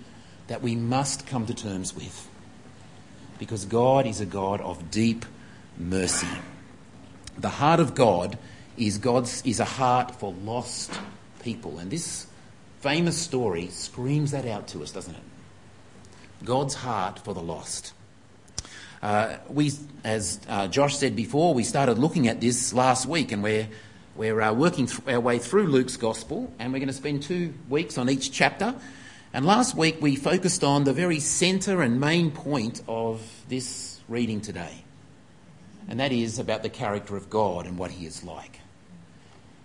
that 0.48 0.62
we 0.62 0.76
must 0.76 1.26
come 1.26 1.46
to 1.46 1.54
terms 1.54 1.96
with. 1.96 2.28
Because 3.40 3.64
God 3.64 4.06
is 4.06 4.20
a 4.20 4.26
God 4.26 4.60
of 4.60 4.92
deep 4.92 5.26
mercy. 5.78 6.28
The 7.38 7.48
heart 7.48 7.80
of 7.80 7.96
God 7.96 8.38
is 8.76 8.98
God's 8.98 9.42
is 9.46 9.62
a 9.62 9.66
heart 9.80 10.20
for 10.20 10.34
lost 10.44 10.92
people. 11.42 11.80
And 11.80 11.90
this 11.90 12.28
famous 12.82 13.18
story 13.18 13.70
screams 13.70 14.32
that 14.32 14.46
out 14.46 14.68
to 14.68 14.84
us, 14.84 14.92
doesn't 14.92 15.16
it? 15.16 15.24
God's 16.44 16.74
heart 16.74 17.20
for 17.20 17.34
the 17.34 17.42
lost. 17.42 17.94
Uh, 19.02 19.38
we, 19.48 19.72
as 20.04 20.42
uh, 20.50 20.68
Josh 20.68 20.98
said 20.98 21.16
before, 21.16 21.54
we 21.54 21.64
started 21.64 22.00
looking 22.00 22.28
at 22.28 22.42
this 22.42 22.74
last 22.74 23.06
week, 23.06 23.32
and 23.32 23.42
we're 23.42 23.70
we're 24.16 24.42
uh, 24.42 24.54
working 24.54 24.86
th- 24.86 25.02
our 25.08 25.20
way 25.20 25.40
through 25.40 25.68
Luke's 25.68 25.98
Gospel, 25.98 26.52
and 26.60 26.72
we're 26.72 26.80
going 26.80 26.88
to 26.88 26.94
spend 26.94 27.24
two 27.24 27.54
weeks 27.70 27.98
on 27.98 28.10
each 28.10 28.32
chapter. 28.32 28.76
And 29.34 29.46
last 29.46 29.76
week 29.76 30.02
we 30.02 30.16
focused 30.16 30.64
on 30.64 30.84
the 30.84 30.94
very 30.94 31.20
centre 31.20 31.82
and 31.82 32.00
main 32.00 32.30
point 32.30 32.84
of 32.88 33.22
this 33.50 34.00
reading 34.08 34.42
today, 34.42 34.84
and 35.88 36.00
that 36.00 36.12
is 36.12 36.38
about 36.38 36.62
the 36.62 36.70
character 36.70 37.18
of 37.18 37.30
God 37.30 37.66
and 37.66 37.78
what 37.78 37.92
He 37.92 38.06
is 38.06 38.24
like. 38.24 38.60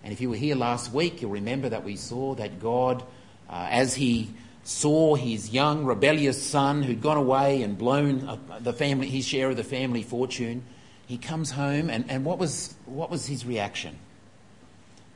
And 0.03 0.11
if 0.11 0.21
you 0.21 0.29
were 0.29 0.35
here 0.35 0.55
last 0.55 0.91
week, 0.91 1.21
you'll 1.21 1.31
remember 1.31 1.69
that 1.69 1.83
we 1.83 1.95
saw 1.95 2.33
that 2.35 2.59
God, 2.59 3.03
uh, 3.49 3.67
as 3.69 3.93
He 3.93 4.31
saw 4.63 5.15
his 5.15 5.49
young 5.49 5.83
rebellious 5.83 6.41
son 6.41 6.83
who'd 6.83 7.01
gone 7.01 7.17
away 7.17 7.63
and 7.63 7.77
blown 7.77 8.39
the 8.59 8.73
family, 8.73 9.09
his 9.09 9.25
share 9.25 9.49
of 9.49 9.57
the 9.57 9.63
family 9.63 10.03
fortune, 10.03 10.63
he 11.07 11.17
comes 11.17 11.51
home, 11.51 11.89
and, 11.89 12.05
and 12.09 12.23
what, 12.23 12.37
was, 12.37 12.75
what 12.85 13.09
was 13.09 13.25
his 13.25 13.45
reaction? 13.45 13.97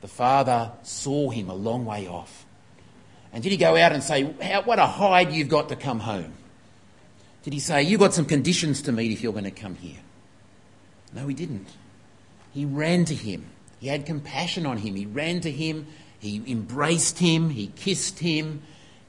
The 0.04 0.08
father 0.08 0.70
saw 0.82 1.30
him 1.30 1.48
a 1.48 1.54
long 1.54 1.86
way 1.86 2.06
off. 2.06 2.44
And 3.32 3.42
did 3.42 3.52
he 3.52 3.56
go 3.56 3.74
out 3.74 3.92
and 3.92 4.02
say, 4.02 4.22
What 4.22 4.78
a 4.78 4.84
hide 4.84 5.32
you've 5.32 5.48
got 5.48 5.70
to 5.70 5.76
come 5.76 5.98
home? 5.98 6.34
Did 7.42 7.54
he 7.54 7.58
say, 7.58 7.84
You've 7.84 8.00
got 8.00 8.12
some 8.12 8.26
conditions 8.26 8.82
to 8.82 8.92
meet 8.92 9.12
if 9.12 9.22
you're 9.22 9.32
going 9.32 9.44
to 9.44 9.50
come 9.50 9.76
here? 9.76 10.00
No, 11.14 11.26
he 11.26 11.32
didn't. 11.32 11.68
He 12.52 12.66
ran 12.66 13.06
to 13.06 13.14
him. 13.14 13.46
He 13.80 13.86
had 13.86 14.04
compassion 14.04 14.66
on 14.66 14.76
him. 14.76 14.94
He 14.94 15.06
ran 15.06 15.40
to 15.40 15.50
him. 15.50 15.86
He 16.18 16.42
embraced 16.48 17.18
him. 17.18 17.48
He 17.48 17.68
kissed 17.68 18.18
him. 18.18 18.60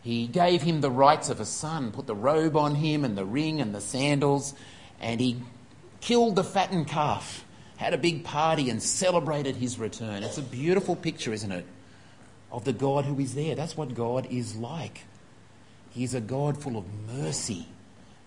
He 0.02 0.28
gave 0.28 0.62
him 0.62 0.80
the 0.80 0.92
rights 0.92 1.28
of 1.28 1.42
a 1.42 1.46
son, 1.46 1.92
put 1.92 2.08
the 2.08 2.16
robe 2.16 2.56
on 2.56 2.76
him 2.76 3.04
and 3.04 3.18
the 3.18 3.26
ring 3.26 3.60
and 3.60 3.76
the 3.76 3.82
sandals, 3.82 4.54
and 5.02 5.20
he 5.20 5.42
killed 6.00 6.38
the 6.38 6.44
fattened 6.46 6.88
calf 6.88 7.45
had 7.78 7.94
a 7.94 7.98
big 7.98 8.24
party 8.24 8.70
and 8.70 8.82
celebrated 8.82 9.56
his 9.56 9.78
return. 9.78 10.24
It's 10.24 10.38
a 10.38 10.44
beautiful 10.44 10.96
picture, 10.96 11.34
isn't 11.34 11.52
it? 11.52 11.66
Of 12.52 12.64
the 12.64 12.74
God 12.74 13.06
who 13.06 13.20
is 13.20 13.36
there. 13.36 13.56
That's 13.56 13.76
what 13.76 13.94
God 13.94 14.28
is 14.30 14.56
like. 14.56 15.02
He's 15.92 16.14
a 16.14 16.22
God 16.22 16.62
full 16.62 16.78
of 16.78 16.86
mercy 17.08 17.68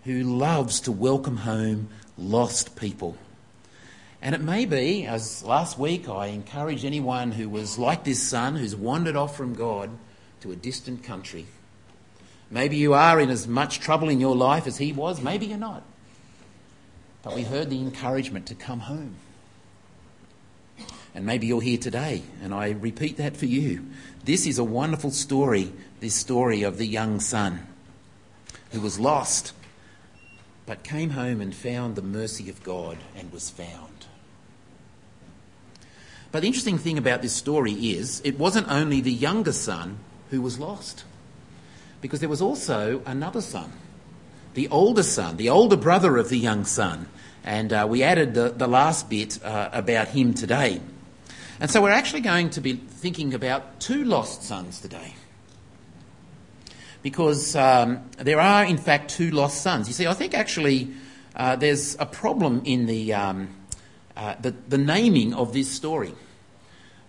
who 0.05 0.23
loves 0.23 0.81
to 0.81 0.93
welcome 0.93 1.39
home 1.39 1.89
lost 2.17 2.77
people. 2.77 3.17
And 4.21 4.35
it 4.35 4.41
may 4.41 4.65
be, 4.65 5.07
as 5.07 5.45
last 5.45 5.79
week 5.79 6.09
I 6.09 6.27
encouraged 6.27 6.85
anyone 6.85 7.31
who 7.33 7.49
was 7.49 7.79
like 7.79 8.05
this 8.05 8.21
son, 8.21 8.57
who's 8.57 8.75
wandered 8.75 9.17
off 9.17 9.37
from 9.37 9.55
God 9.55 9.91
to 10.41 10.51
a 10.51 10.57
distant 10.57 11.05
country. 11.05 11.47
Maybe 12.51 12.77
you 12.77 12.95
are 12.95 13.21
in 13.21 13.31
as 13.31 13.47
much 13.47 13.81
trouble 13.81 14.09
in 14.09 14.21
your 14.21 14.35
life 14.35 14.67
as 14.67 14.79
he 14.79 14.93
was, 14.93 15.21
maybe 15.21 15.47
you're 15.47 15.59
not. 15.59 15.83
But 17.23 17.35
we 17.35 17.43
heard 17.43 17.71
the 17.71 17.79
encouragement 17.79 18.47
to 18.47 18.55
come 18.55 18.81
home. 18.81 19.17
And 21.19 21.27
maybe 21.27 21.49
you're 21.49 21.61
here 21.61 21.79
today, 21.79 22.23
and 22.45 22.55
I 22.55 22.71
repeat 22.71 23.17
that 23.17 23.37
for 23.37 23.47
you. 23.47 23.85
This 24.23 24.47
is 24.47 24.61
a 24.61 24.63
wonderful 24.63 25.11
story, 25.11 25.73
this 25.99 26.15
story 26.15 26.63
of 26.63 26.79
the 26.79 26.87
young 26.87 27.19
son 27.19 27.67
who 28.71 28.81
was 28.81 29.01
lost, 29.01 29.53
but 30.65 30.85
came 30.85 31.11
home 31.11 31.41
and 31.41 31.53
found 31.53 31.97
the 31.97 32.03
mercy 32.03 32.49
of 32.49 32.63
God 32.63 32.99
and 33.17 33.33
was 33.33 33.51
found. 33.51 34.07
But 36.31 36.43
the 36.43 36.47
interesting 36.47 36.79
thing 36.79 36.99
about 36.99 37.21
this 37.21 37.35
story 37.35 37.73
is 37.73 38.23
it 38.25 38.39
wasn't 38.39 38.69
only 38.69 39.01
the 39.01 39.11
younger 39.11 39.51
son 39.51 39.99
who 40.31 40.41
was 40.41 40.61
lost, 40.61 41.03
because 42.01 42.21
there 42.21 42.29
was 42.29 42.41
also 42.41 43.03
another 43.07 43.41
son, 43.41 43.73
the 44.55 44.69
older 44.69 45.03
son, 45.03 45.37
the 45.37 45.49
older 45.49 45.77
brother 45.77 46.17
of 46.17 46.29
the 46.29 46.39
young 46.39 46.65
son. 46.65 47.09
And 47.43 47.73
uh, 47.73 47.89
we 47.91 48.05
added 48.05 48.35
the, 48.35 48.51
the 48.51 48.69
last 48.69 49.11
bit 49.11 49.43
uh, 49.43 49.71
about 49.73 50.07
him 50.07 50.33
today. 50.33 50.81
And 51.61 51.71
so 51.71 51.83
we're 51.83 51.91
actually 51.91 52.21
going 52.21 52.51
to 52.51 52.61
be 52.61 52.75
thinking 52.75 53.35
about 53.35 53.81
two 53.81 54.05
lost 54.05 54.45
sons 54.45 54.81
today. 54.81 55.15
Because 57.03 57.57
um, 57.57 58.09
there 58.17 58.41
are, 58.41 58.65
in 58.65 58.79
fact, 58.79 59.11
two 59.11 59.31
lost 59.31 59.63
sons. 59.63 59.89
You 59.89 59.95
see, 59.95 60.07
I 60.07 60.15
think 60.15 60.35
actually 60.35 60.91
uh, 61.35 61.57
there's 61.57 61.97
a 61.99 62.07
problem 62.07 62.63
in 62.65 62.87
the, 62.87 63.13
um, 63.13 63.49
uh, 64.17 64.37
the, 64.41 64.53
the, 64.69 64.79
naming 64.79 65.35
of 65.35 65.53
this 65.53 65.71
story. 65.71 66.15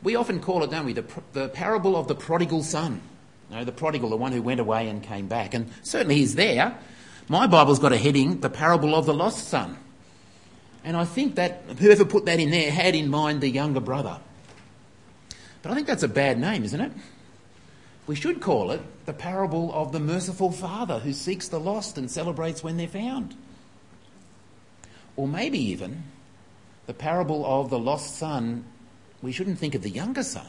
We 0.02 0.16
often 0.16 0.40
call 0.40 0.64
it, 0.64 0.72
don't 0.72 0.86
we, 0.86 0.94
the, 0.94 1.06
the 1.34 1.50
parable 1.50 1.96
of 1.96 2.08
the 2.08 2.16
prodigal 2.16 2.64
son. 2.64 3.02
You 3.50 3.58
know, 3.58 3.64
the 3.66 3.72
prodigal, 3.72 4.10
the 4.10 4.18
one 4.18 4.32
who 4.32 4.42
went 4.42 4.60
away 4.60 4.88
and 4.88 5.04
came 5.04 5.28
back. 5.28 5.54
And 5.54 5.72
certainly 5.84 6.16
he's 6.16 6.36
there. 6.36 6.76
My 7.28 7.46
Bible's 7.46 7.80
got 7.80 7.94
a 7.94 7.98
heading, 7.98 8.40
the 8.40 8.50
parable 8.50 8.96
of 8.96 9.06
the 9.06 9.14
lost 9.14 9.48
son. 9.48 9.78
And 10.84 10.98
I 10.98 11.06
think 11.06 11.36
that 11.36 11.64
whoever 11.78 12.06
put 12.06 12.26
that 12.26 12.40
in 12.40 12.50
there 12.50 12.72
had 12.72 12.96
in 12.96 13.10
mind 13.10 13.42
the 13.42 13.50
younger 13.50 13.80
brother. 13.80 14.20
But 15.62 15.72
I 15.72 15.76
think 15.76 15.88
that's 15.88 16.04
a 16.04 16.08
bad 16.08 16.40
name, 16.40 16.64
isn't 16.64 16.80
it? 16.80 16.92
We 18.08 18.16
should 18.16 18.42
call 18.42 18.72
it 18.72 18.82
the 19.06 19.14
parable 19.14 19.72
of 19.74 19.92
the 19.92 20.00
merciful 20.00 20.52
father 20.52 21.00
who 21.00 21.14
seeks 21.14 21.48
the 21.48 21.60
lost 21.60 21.98
and 21.98 22.10
celebrates 22.10 22.64
when 22.64 22.78
they're 22.78 22.88
found. 22.88 23.36
Or 25.16 25.28
maybe 25.28 25.60
even 25.60 26.04
the 26.88 26.94
parable 26.94 27.46
of 27.46 27.70
the 27.70 27.78
lost 27.78 28.16
son, 28.18 28.66
we 29.22 29.32
shouldn't 29.32 29.60
think 29.60 29.76
of 29.76 29.84
the 29.84 29.90
younger 29.90 30.24
son, 30.24 30.48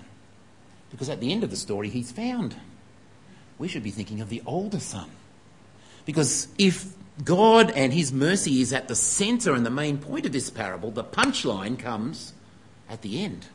because 0.91 1.11
at 1.11 1.21
the 1.21 1.33
end 1.33 1.45
of 1.45 1.51
the 1.51 1.57
story 1.57 1.91
he's 1.91 2.13
found. 2.13 2.57
We 3.59 3.69
should 3.69 3.83
be 3.83 3.91
thinking 3.91 4.23
of 4.23 4.31
the 4.31 4.43
older 4.47 4.81
son. 4.81 5.11
Because 6.07 6.49
if 6.57 6.95
God 7.25 7.71
and 7.73 7.93
his 7.93 8.11
mercy 8.11 8.63
is 8.63 8.73
at 8.73 8.89
the 8.89 8.95
centre 8.95 9.55
and 9.55 9.67
the 9.67 9.71
main 9.71 9.99
point 9.99 10.25
of 10.25 10.33
this 10.33 10.49
parable, 10.49 10.91
the 10.91 11.05
punchline 11.05 11.79
comes 11.79 12.33
at 12.89 13.03
the 13.03 13.23
end 13.23 13.47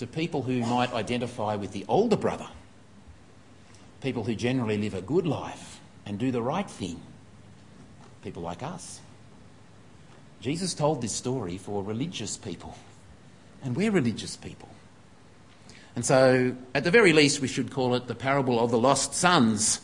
to 0.00 0.06
people 0.06 0.40
who 0.40 0.60
might 0.60 0.90
identify 0.94 1.54
with 1.56 1.72
the 1.72 1.84
older 1.86 2.16
brother, 2.16 2.48
people 4.00 4.24
who 4.24 4.34
generally 4.34 4.78
live 4.78 4.94
a 4.94 5.02
good 5.02 5.26
life 5.26 5.78
and 6.06 6.18
do 6.18 6.30
the 6.30 6.40
right 6.40 6.70
thing, 6.70 6.98
people 8.24 8.42
like 8.42 8.62
us. 8.62 9.00
Jesus 10.40 10.72
told 10.72 11.02
this 11.02 11.12
story 11.12 11.58
for 11.58 11.82
religious 11.82 12.38
people, 12.38 12.78
and 13.62 13.76
we're 13.76 13.90
religious 13.90 14.38
people. 14.38 14.70
And 15.94 16.02
so, 16.02 16.56
at 16.74 16.82
the 16.82 16.90
very 16.90 17.12
least, 17.12 17.42
we 17.42 17.48
should 17.48 17.70
call 17.70 17.94
it 17.94 18.06
the 18.06 18.14
parable 18.14 18.58
of 18.58 18.70
the 18.70 18.78
lost 18.78 19.12
sons 19.12 19.82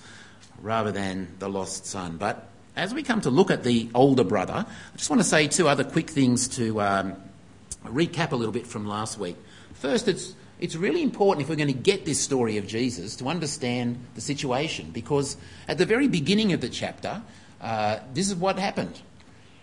rather 0.62 0.92
than 0.92 1.28
the 1.40 1.50
lost 1.50 1.84
son. 1.84 2.16
But 2.16 2.48
as 2.74 2.94
we 2.94 3.02
come 3.02 3.20
to 3.20 3.30
look 3.30 3.50
at 3.50 3.64
the 3.64 3.90
older 3.94 4.24
brother, 4.24 4.64
I 4.64 4.96
just 4.96 5.10
want 5.10 5.20
to 5.20 5.28
say 5.28 5.46
two 5.46 5.68
other 5.68 5.84
quick 5.84 6.08
things 6.08 6.48
to 6.56 6.80
um, 6.80 7.16
recap 7.88 8.32
a 8.32 8.36
little 8.36 8.52
bit 8.52 8.66
from 8.66 8.86
last 8.86 9.18
week. 9.18 9.36
First, 9.74 10.08
it's, 10.08 10.34
it's 10.60 10.76
really 10.76 11.02
important 11.02 11.42
if 11.42 11.48
we're 11.48 11.56
going 11.56 11.68
to 11.68 11.74
get 11.74 12.04
this 12.04 12.20
story 12.20 12.56
of 12.56 12.66
Jesus 12.66 13.16
to 13.16 13.28
understand 13.28 13.98
the 14.14 14.20
situation 14.20 14.90
because 14.90 15.36
at 15.68 15.78
the 15.78 15.86
very 15.86 16.08
beginning 16.08 16.52
of 16.52 16.60
the 16.60 16.68
chapter, 16.68 17.22
uh, 17.60 17.98
this 18.14 18.28
is 18.28 18.34
what 18.34 18.58
happened. 18.58 19.00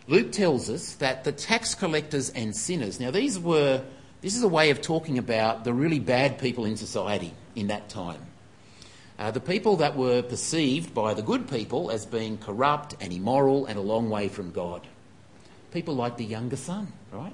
Luke 0.08 0.32
tells 0.32 0.70
us 0.70 0.96
that 0.96 1.24
the 1.24 1.32
tax 1.32 1.76
collectors 1.76 2.30
and 2.32 2.56
sinners, 2.56 3.00
now 3.00 3.10
these 3.10 3.40
were, 3.40 3.84
this 4.22 4.36
is 4.36 4.44
a 4.44 4.48
way 4.48 4.70
of 4.70 4.82
talking 4.82 5.18
about 5.18 5.64
the 5.64 5.74
really 5.74 6.00
bad 6.00 6.38
people 6.38 6.66
in 6.66 6.76
society 6.76 7.34
in 7.56 7.68
that 7.68 7.90
time. 7.90 8.20
Uh, 9.18 9.32
the 9.32 9.40
people 9.40 9.78
that 9.78 9.96
were 9.96 10.22
perceived 10.22 10.94
by 10.94 11.14
the 11.14 11.22
good 11.22 11.50
people 11.50 11.92
as 11.92 12.06
being 12.06 12.38
corrupt 12.38 12.96
and 13.00 13.14
immoral 13.14 13.66
and 13.68 13.78
a 13.78 13.82
long 13.82 14.10
way 14.10 14.28
from 14.28 14.52
God. 14.52 14.86
People 15.72 15.96
like 15.96 16.18
the 16.18 16.26
younger 16.26 16.56
son, 16.56 16.92
right? 17.12 17.34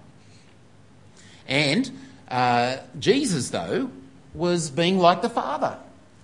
And 1.49 1.91
uh, 2.29 2.77
Jesus, 2.99 3.49
though, 3.49 3.89
was 4.33 4.69
being 4.69 4.99
like 4.99 5.21
the 5.21 5.29
Father. 5.29 5.77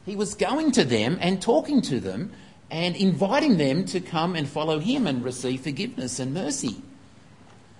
He 0.05 0.15
was 0.15 0.35
going 0.35 0.71
to 0.73 0.85
them 0.85 1.17
and 1.19 1.41
talking 1.41 1.81
to 1.81 1.99
them 1.99 2.31
and 2.69 2.95
inviting 2.95 3.57
them 3.57 3.85
to 3.85 3.99
come 3.99 4.35
and 4.35 4.47
follow 4.47 4.79
him 4.79 5.07
and 5.07 5.23
receive 5.23 5.61
forgiveness 5.61 6.19
and 6.19 6.33
mercy. 6.33 6.81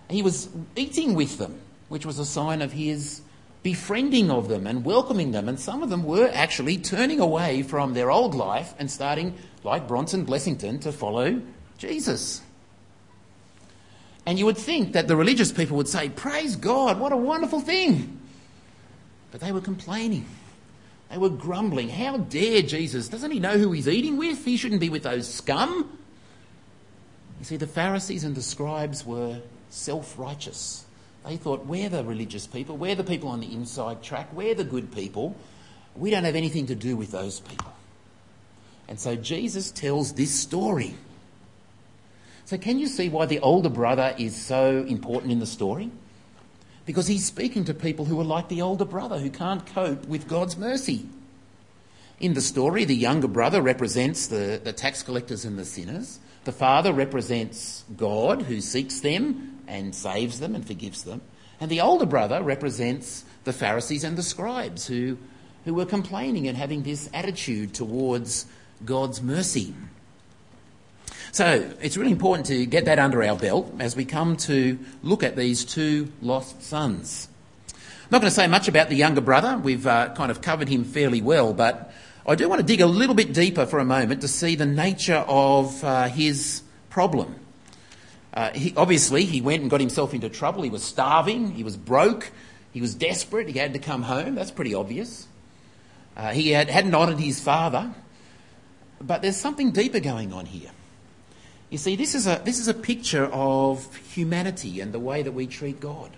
He 0.09 0.21
was 0.21 0.49
eating 0.75 1.13
with 1.13 1.37
them, 1.37 1.59
which 1.87 2.05
was 2.05 2.19
a 2.19 2.25
sign 2.25 2.61
of 2.61 2.71
his 2.71 3.21
befriending 3.61 4.29
of 4.29 4.47
them 4.47 4.67
and 4.67 4.85
welcoming 4.85 5.31
them. 5.31 5.47
And 5.47 5.59
some 5.59 5.83
of 5.83 5.89
them 5.89 6.03
were 6.03 6.29
actually 6.33 6.77
turning 6.77 7.19
away 7.19 7.61
from 7.61 7.93
their 7.93 8.11
old 8.11 8.35
life 8.35 8.73
and 8.79 8.89
starting, 8.89 9.35
like 9.63 9.87
Bronson 9.87 10.25
Blessington, 10.25 10.81
to 10.81 10.91
follow 10.91 11.41
Jesus. 11.77 12.41
And 14.25 14.39
you 14.39 14.45
would 14.45 14.57
think 14.57 14.93
that 14.93 15.07
the 15.07 15.15
religious 15.15 15.51
people 15.51 15.77
would 15.77 15.87
say, 15.87 16.09
Praise 16.09 16.55
God, 16.55 16.99
what 16.99 17.11
a 17.11 17.17
wonderful 17.17 17.59
thing. 17.59 18.19
But 19.31 19.41
they 19.41 19.51
were 19.51 19.61
complaining. 19.61 20.25
They 21.11 21.17
were 21.17 21.29
grumbling. 21.29 21.89
How 21.89 22.17
dare 22.17 22.61
Jesus? 22.61 23.07
Doesn't 23.07 23.31
he 23.31 23.39
know 23.39 23.57
who 23.57 23.71
he's 23.71 23.87
eating 23.87 24.17
with? 24.17 24.43
He 24.43 24.57
shouldn't 24.57 24.81
be 24.81 24.89
with 24.89 25.03
those 25.03 25.31
scum. 25.31 25.97
You 27.39 27.45
see, 27.45 27.57
the 27.57 27.67
Pharisees 27.67 28.23
and 28.23 28.35
the 28.35 28.41
scribes 28.41 29.05
were 29.05 29.41
self 29.69 30.17
righteous. 30.17 30.85
They 31.25 31.37
thought, 31.37 31.65
we're 31.65 31.89
the 31.89 32.03
religious 32.03 32.45
people, 32.45 32.77
we're 32.77 32.95
the 32.95 33.03
people 33.03 33.29
on 33.29 33.39
the 33.39 33.51
inside 33.51 34.03
track, 34.03 34.29
we're 34.31 34.53
the 34.53 34.63
good 34.63 34.91
people. 34.93 35.35
We 35.95 36.11
don't 36.11 36.23
have 36.23 36.35
anything 36.35 36.67
to 36.67 36.75
do 36.75 36.95
with 36.95 37.11
those 37.11 37.39
people. 37.39 37.73
And 38.87 38.99
so 38.99 39.15
Jesus 39.15 39.71
tells 39.71 40.13
this 40.13 40.33
story. 40.33 40.93
So, 42.45 42.59
can 42.59 42.77
you 42.77 42.87
see 42.87 43.09
why 43.09 43.25
the 43.25 43.39
older 43.39 43.69
brother 43.69 44.13
is 44.19 44.35
so 44.35 44.85
important 44.87 45.31
in 45.31 45.39
the 45.39 45.47
story? 45.47 45.89
Because 46.85 47.07
he's 47.07 47.25
speaking 47.25 47.65
to 47.65 47.73
people 47.73 48.05
who 48.05 48.19
are 48.19 48.25
like 48.25 48.49
the 48.49 48.61
older 48.61 48.85
brother 48.85 49.17
who 49.17 49.31
can't 49.31 49.65
cope 49.65 50.05
with 50.05 50.27
God's 50.27 50.55
mercy. 50.55 51.09
In 52.19 52.35
the 52.35 52.41
story, 52.41 52.85
the 52.85 52.95
younger 52.95 53.27
brother 53.27 53.63
represents 53.63 54.27
the, 54.27 54.61
the 54.63 54.71
tax 54.71 55.01
collectors 55.01 55.43
and 55.43 55.57
the 55.57 55.65
sinners. 55.65 56.19
The 56.43 56.51
father 56.51 56.93
represents 56.93 57.83
God 57.97 58.43
who 58.43 58.61
seeks 58.61 58.99
them 58.99 59.59
and 59.67 59.95
saves 59.95 60.39
them 60.39 60.53
and 60.53 60.65
forgives 60.65 61.03
them. 61.03 61.21
And 61.59 61.71
the 61.71 61.81
older 61.81 62.05
brother 62.05 62.43
represents 62.43 63.25
the 63.43 63.53
Pharisees 63.53 64.03
and 64.03 64.15
the 64.15 64.23
scribes 64.23 64.85
who, 64.85 65.17
who 65.65 65.73
were 65.73 65.85
complaining 65.85 66.47
and 66.47 66.55
having 66.55 66.83
this 66.83 67.09
attitude 67.11 67.73
towards 67.73 68.45
God's 68.85 69.21
mercy. 69.21 69.73
So 71.35 71.69
it's 71.81 71.97
really 71.97 72.13
important 72.13 72.45
to 72.45 72.65
get 72.65 72.85
that 72.85 72.97
under 72.97 73.21
our 73.21 73.35
belt 73.35 73.69
as 73.79 73.93
we 73.93 74.05
come 74.05 74.37
to 74.37 74.79
look 75.03 75.21
at 75.21 75.35
these 75.35 75.65
two 75.65 76.09
lost 76.21 76.63
sons. 76.63 77.27
I'm 77.67 78.07
not 78.09 78.21
going 78.21 78.31
to 78.31 78.35
say 78.35 78.47
much 78.47 78.69
about 78.69 78.87
the 78.87 78.95
younger 78.95 79.19
brother. 79.19 79.57
We've 79.57 79.85
uh, 79.85 80.13
kind 80.13 80.31
of 80.31 80.39
covered 80.39 80.69
him 80.69 80.85
fairly 80.85 81.21
well, 81.21 81.53
but 81.53 81.93
I 82.25 82.35
do 82.35 82.47
want 82.47 82.61
to 82.61 82.65
dig 82.65 82.79
a 82.79 82.85
little 82.85 83.15
bit 83.15 83.33
deeper 83.33 83.65
for 83.65 83.79
a 83.79 83.83
moment 83.83 84.21
to 84.21 84.29
see 84.29 84.55
the 84.55 84.65
nature 84.65 85.25
of 85.27 85.83
uh, 85.83 86.07
his 86.07 86.61
problem. 86.89 87.35
Uh, 88.33 88.51
he, 88.51 88.73
obviously, 88.77 89.25
he 89.25 89.41
went 89.41 89.61
and 89.61 89.69
got 89.69 89.81
himself 89.81 90.13
into 90.13 90.29
trouble. 90.29 90.63
He 90.63 90.69
was 90.69 90.83
starving, 90.83 91.51
he 91.51 91.65
was 91.65 91.75
broke, 91.75 92.31
he 92.71 92.79
was 92.79 92.95
desperate, 92.95 93.49
he 93.49 93.59
had 93.59 93.73
to 93.73 93.79
come 93.79 94.03
home. 94.03 94.35
That's 94.35 94.51
pretty 94.51 94.73
obvious. 94.73 95.27
Uh, 96.15 96.31
he 96.31 96.51
had, 96.51 96.69
hadn't 96.69 96.95
honoured 96.95 97.19
his 97.19 97.41
father. 97.41 97.91
But 99.01 99.21
there's 99.21 99.35
something 99.35 99.71
deeper 99.71 99.99
going 99.99 100.31
on 100.31 100.45
here. 100.45 100.71
You 101.69 101.77
see, 101.77 101.95
this 101.95 102.15
is, 102.15 102.27
a, 102.27 102.41
this 102.43 102.59
is 102.59 102.67
a 102.67 102.73
picture 102.73 103.25
of 103.25 103.95
humanity 103.95 104.79
and 104.79 104.93
the 104.93 104.99
way 104.99 105.23
that 105.23 105.31
we 105.31 105.47
treat 105.47 105.79
God. 105.79 106.11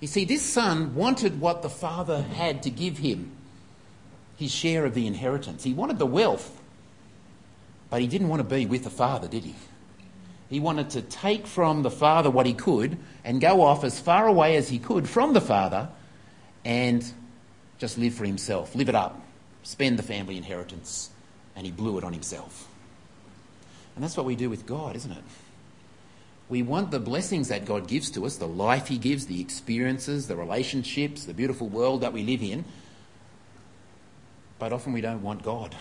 You 0.00 0.08
see, 0.08 0.24
this 0.24 0.42
son 0.42 0.94
wanted 0.94 1.40
what 1.40 1.62
the 1.62 1.70
father 1.70 2.22
had 2.22 2.62
to 2.64 2.70
give 2.70 2.98
him 2.98 3.32
his 4.36 4.52
share 4.52 4.86
of 4.86 4.94
the 4.94 5.06
inheritance. 5.06 5.62
He 5.62 5.74
wanted 5.74 5.98
the 5.98 6.06
wealth, 6.06 6.60
but 7.90 8.00
he 8.00 8.06
didn't 8.06 8.28
want 8.28 8.40
to 8.40 8.44
be 8.44 8.64
with 8.64 8.84
the 8.84 8.90
father, 8.90 9.28
did 9.28 9.44
he? 9.44 9.54
He 10.48 10.60
wanted 10.60 10.90
to 10.90 11.02
take 11.02 11.46
from 11.46 11.82
the 11.82 11.90
father 11.90 12.30
what 12.30 12.46
he 12.46 12.54
could 12.54 12.98
and 13.24 13.40
go 13.40 13.62
off 13.62 13.84
as 13.84 14.00
far 14.00 14.26
away 14.26 14.56
as 14.56 14.68
he 14.68 14.78
could 14.78 15.08
from 15.08 15.32
the 15.32 15.40
father 15.40 15.88
and 16.64 17.04
just 17.78 17.98
live 17.98 18.14
for 18.14 18.24
himself, 18.24 18.74
live 18.74 18.88
it 18.88 18.94
up, 18.94 19.20
spend 19.62 19.98
the 19.98 20.02
family 20.02 20.36
inheritance, 20.36 21.10
and 21.54 21.66
he 21.66 21.72
blew 21.72 21.98
it 21.98 22.04
on 22.04 22.12
himself. 22.12 22.69
And 24.00 24.04
that's 24.06 24.16
what 24.16 24.24
we 24.24 24.34
do 24.34 24.48
with 24.48 24.64
God, 24.64 24.96
isn't 24.96 25.12
it? 25.12 25.22
We 26.48 26.62
want 26.62 26.90
the 26.90 26.98
blessings 26.98 27.48
that 27.48 27.66
God 27.66 27.86
gives 27.86 28.10
to 28.12 28.24
us, 28.24 28.38
the 28.38 28.48
life 28.48 28.88
He 28.88 28.96
gives, 28.96 29.26
the 29.26 29.42
experiences, 29.42 30.26
the 30.26 30.36
relationships, 30.36 31.26
the 31.26 31.34
beautiful 31.34 31.68
world 31.68 32.00
that 32.00 32.14
we 32.14 32.22
live 32.22 32.42
in. 32.42 32.64
But 34.58 34.72
often 34.72 34.94
we 34.94 35.02
don't 35.02 35.20
want 35.20 35.42
God. 35.42 35.76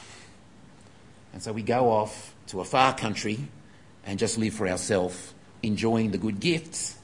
And 1.32 1.42
so 1.42 1.54
we 1.54 1.62
go 1.62 1.90
off 1.90 2.36
to 2.48 2.60
a 2.60 2.66
far 2.66 2.94
country 2.94 3.40
and 4.06 4.20
just 4.20 4.38
live 4.38 4.54
for 4.54 4.68
ourselves, 4.68 5.34
enjoying 5.64 6.12
the 6.12 6.18
good 6.18 6.42
gifts, 6.42 6.98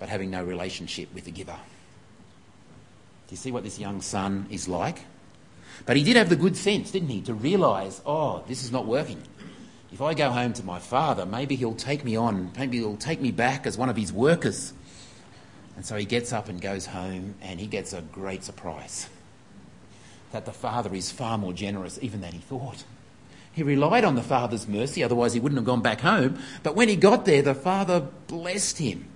but 0.00 0.08
having 0.08 0.32
no 0.32 0.42
relationship 0.42 1.14
with 1.14 1.26
the 1.26 1.30
giver. 1.30 1.52
Do 1.52 3.30
you 3.30 3.36
see 3.36 3.52
what 3.52 3.62
this 3.62 3.78
young 3.78 4.00
son 4.00 4.48
is 4.50 4.66
like? 4.66 4.98
But 5.86 5.96
he 5.96 6.02
did 6.02 6.16
have 6.16 6.28
the 6.28 6.34
good 6.34 6.56
sense, 6.56 6.90
didn't 6.90 7.10
he, 7.10 7.20
to 7.22 7.34
realise, 7.34 8.02
oh, 8.04 8.42
this 8.48 8.64
is 8.64 8.72
not 8.72 8.84
working 8.84 9.22
if 9.94 10.02
I 10.02 10.12
go 10.12 10.32
home 10.32 10.52
to 10.54 10.64
my 10.64 10.80
father, 10.80 11.24
maybe 11.24 11.54
he'll 11.54 11.72
take 11.72 12.04
me 12.04 12.16
on, 12.16 12.50
maybe 12.58 12.78
he'll 12.78 12.96
take 12.96 13.20
me 13.20 13.30
back 13.30 13.64
as 13.64 13.78
one 13.78 13.88
of 13.88 13.96
his 13.96 14.12
workers. 14.12 14.72
And 15.76 15.86
so 15.86 15.94
he 15.94 16.04
gets 16.04 16.32
up 16.32 16.48
and 16.48 16.60
goes 16.60 16.86
home, 16.86 17.36
and 17.40 17.60
he 17.60 17.68
gets 17.68 17.92
a 17.92 18.02
great 18.02 18.42
surprise 18.42 19.08
that 20.32 20.46
the 20.46 20.52
father 20.52 20.92
is 20.96 21.12
far 21.12 21.38
more 21.38 21.52
generous 21.52 21.96
even 22.02 22.22
than 22.22 22.32
he 22.32 22.40
thought. 22.40 22.82
He 23.52 23.62
relied 23.62 24.04
on 24.04 24.16
the 24.16 24.22
father's 24.22 24.66
mercy, 24.66 25.04
otherwise, 25.04 25.32
he 25.32 25.38
wouldn't 25.38 25.58
have 25.58 25.64
gone 25.64 25.80
back 25.80 26.00
home. 26.00 26.40
But 26.64 26.74
when 26.74 26.88
he 26.88 26.96
got 26.96 27.24
there, 27.24 27.42
the 27.42 27.54
father 27.54 28.00
blessed 28.26 28.78
him 28.78 29.06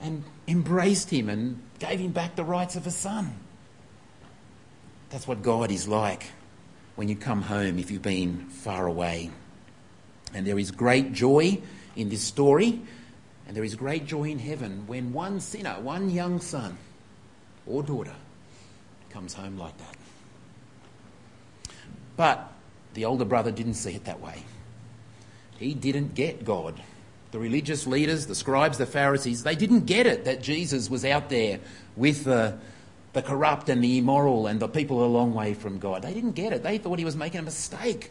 and 0.00 0.24
embraced 0.48 1.10
him 1.10 1.28
and 1.28 1.62
gave 1.78 2.00
him 2.00 2.10
back 2.10 2.34
the 2.34 2.42
rights 2.42 2.74
of 2.74 2.84
a 2.84 2.90
son. 2.90 3.32
That's 5.10 5.28
what 5.28 5.42
God 5.42 5.70
is 5.70 5.86
like 5.86 6.32
when 6.96 7.06
you 7.08 7.14
come 7.14 7.42
home 7.42 7.78
if 7.78 7.92
you've 7.92 8.02
been 8.02 8.46
far 8.46 8.88
away. 8.88 9.30
And 10.34 10.46
there 10.46 10.58
is 10.58 10.70
great 10.70 11.12
joy 11.12 11.60
in 11.94 12.08
this 12.08 12.22
story, 12.22 12.80
and 13.46 13.56
there 13.56 13.64
is 13.64 13.74
great 13.74 14.06
joy 14.06 14.24
in 14.24 14.38
heaven 14.38 14.84
when 14.86 15.12
one 15.12 15.40
sinner, 15.40 15.80
one 15.80 16.10
young 16.10 16.40
son 16.40 16.76
or 17.66 17.82
daughter, 17.82 18.14
comes 19.10 19.34
home 19.34 19.56
like 19.56 19.76
that. 19.78 19.96
But 22.16 22.52
the 22.94 23.04
older 23.04 23.24
brother 23.24 23.50
didn't 23.50 23.74
see 23.74 23.92
it 23.92 24.04
that 24.04 24.20
way. 24.20 24.42
He 25.58 25.74
didn't 25.74 26.14
get 26.14 26.44
God. 26.44 26.80
The 27.30 27.38
religious 27.38 27.86
leaders, 27.86 28.26
the 28.26 28.34
scribes, 28.34 28.78
the 28.78 28.86
Pharisees, 28.86 29.42
they 29.42 29.54
didn't 29.54 29.86
get 29.86 30.06
it 30.06 30.24
that 30.24 30.42
Jesus 30.42 30.88
was 30.88 31.04
out 31.04 31.28
there 31.28 31.60
with 31.96 32.24
the, 32.24 32.58
the 33.12 33.22
corrupt 33.22 33.68
and 33.68 33.82
the 33.82 33.98
immoral 33.98 34.46
and 34.46 34.60
the 34.60 34.68
people 34.68 35.04
a 35.04 35.06
long 35.06 35.34
way 35.34 35.54
from 35.54 35.78
God. 35.78 36.02
They 36.02 36.14
didn't 36.14 36.32
get 36.32 36.52
it. 36.52 36.62
They 36.62 36.78
thought 36.78 36.98
he 36.98 37.04
was 37.04 37.16
making 37.16 37.40
a 37.40 37.42
mistake. 37.42 38.10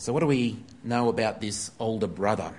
So, 0.00 0.14
what 0.14 0.20
do 0.20 0.26
we 0.26 0.56
know 0.82 1.10
about 1.10 1.42
this 1.42 1.72
older 1.78 2.06
brother? 2.06 2.54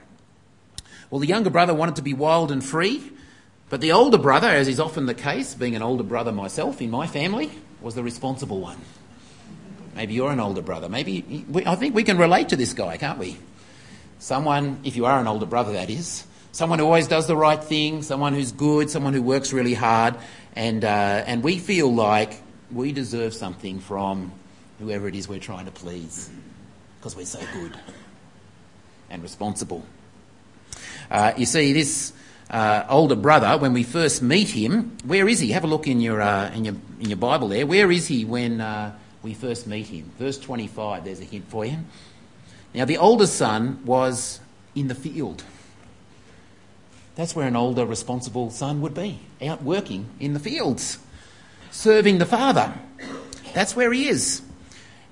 Well, 1.10 1.18
the 1.18 1.26
younger 1.26 1.50
brother 1.50 1.74
wanted 1.74 1.96
to 1.96 2.04
be 2.04 2.14
wild 2.14 2.52
and 2.52 2.64
free, 2.64 3.02
but 3.68 3.82
the 3.82 3.94
older 3.94 4.20
brother, 4.20 4.48
as 4.48 4.68
is 4.68 4.80
often 4.80 5.08
the 5.08 5.16
case, 5.16 5.56
being 5.56 5.76
an 5.76 5.82
older 5.82 6.04
brother 6.04 6.32
myself 6.32 6.84
in 6.84 6.92
my 6.92 7.08
family, 7.08 7.50
was 7.82 7.96
the 7.96 8.04
responsible 8.04 8.60
one. 8.60 8.78
Maybe 9.96 10.14
you're 10.14 10.32
an 10.32 10.40
older 10.40 10.62
brother. 10.62 10.88
Maybe 10.88 11.44
I 11.66 11.74
think 11.74 11.96
we 11.96 12.04
can 12.04 12.20
relate 12.20 12.50
to 12.50 12.56
this 12.56 12.74
guy, 12.74 12.98
can't 12.98 13.18
we? 13.18 13.38
Someone, 14.20 14.80
if 14.84 14.96
you 14.96 15.08
are 15.08 15.20
an 15.20 15.28
older 15.28 15.48
brother, 15.48 15.74
that 15.74 15.90
is, 15.90 16.28
someone 16.52 16.78
who 16.78 16.86
always 16.86 17.08
does 17.08 17.26
the 17.26 17.36
right 17.36 17.64
thing, 17.64 18.04
someone 18.04 18.36
who's 18.36 18.52
good, 18.52 18.92
someone 18.92 19.14
who 19.14 19.24
works 19.24 19.52
really 19.52 19.74
hard, 19.74 20.16
and 20.56 20.86
uh, 20.86 21.24
and 21.26 21.42
we 21.42 21.58
feel 21.58 21.92
like 21.92 22.40
we 22.72 22.92
deserve 22.92 23.34
something 23.34 23.80
from 23.80 24.32
whoever 24.78 25.08
it 25.08 25.16
is 25.16 25.28
we're 25.28 25.40
trying 25.40 25.66
to 25.66 25.72
please 25.72 26.30
because 27.02 27.16
we're 27.16 27.26
so 27.26 27.40
good 27.52 27.76
and 29.10 29.24
responsible. 29.24 29.84
Uh, 31.10 31.34
you 31.36 31.48
see, 31.48 31.74
this 31.74 32.14
uh, 32.52 32.84
older 32.88 33.16
brother, 33.16 33.58
when 33.58 33.74
we 33.74 33.82
first 33.82 34.22
meet 34.22 34.50
him, 34.50 34.96
where 35.04 35.28
is 35.28 35.40
he? 35.40 35.50
Have 35.50 35.64
a 35.64 35.68
look 35.68 35.88
in 35.88 36.00
your, 36.00 36.22
uh, 36.22 36.52
in 36.54 36.64
your, 36.64 36.76
in 37.00 37.10
your 37.10 37.18
Bible 37.18 37.48
there. 37.48 37.66
Where 37.66 37.92
is 37.92 38.08
he 38.08 38.24
when 38.24 38.62
uh, 38.62 38.96
we 39.24 39.34
first 39.34 39.66
meet 39.66 39.88
him? 39.88 40.12
Verse 40.20 40.38
25, 40.38 41.04
there's 41.04 41.20
a 41.20 41.24
hint 41.24 41.50
for 41.50 41.66
you. 41.66 41.80
Now, 42.76 42.86
the 42.86 43.00
older 43.00 43.26
son 43.26 43.82
was 43.84 44.40
in 44.76 44.88
the 44.88 44.96
field. 44.96 45.44
That's 47.16 47.36
where 47.36 47.48
an 47.48 47.56
older, 47.56 47.84
responsible 47.84 48.52
son 48.52 48.80
would 48.82 48.94
be, 48.94 49.22
out 49.42 49.64
working 49.64 50.06
in 50.20 50.34
the 50.34 50.40
fields, 50.40 51.00
serving 51.72 52.20
the 52.20 52.28
father. 52.28 52.76
That's 53.56 53.76
where 53.76 53.92
he 53.92 54.08
is. 54.08 54.44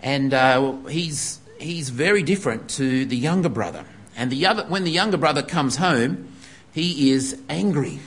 And 0.02 0.34
uh, 0.34 0.74
he's, 0.88 1.39
he's 1.60 1.90
very 1.90 2.24
different 2.24 2.70
to 2.72 3.06
the 3.06 3.18
younger 3.18 3.50
brother. 3.50 3.86
And 4.16 4.32
the 4.32 4.46
other, 4.46 4.66
when 4.66 4.84
the 4.84 4.92
younger 4.92 5.18
brother 5.18 5.44
comes 5.44 5.76
home, 5.76 6.32
he 6.74 7.12
is 7.12 7.40
angry. 7.50 8.00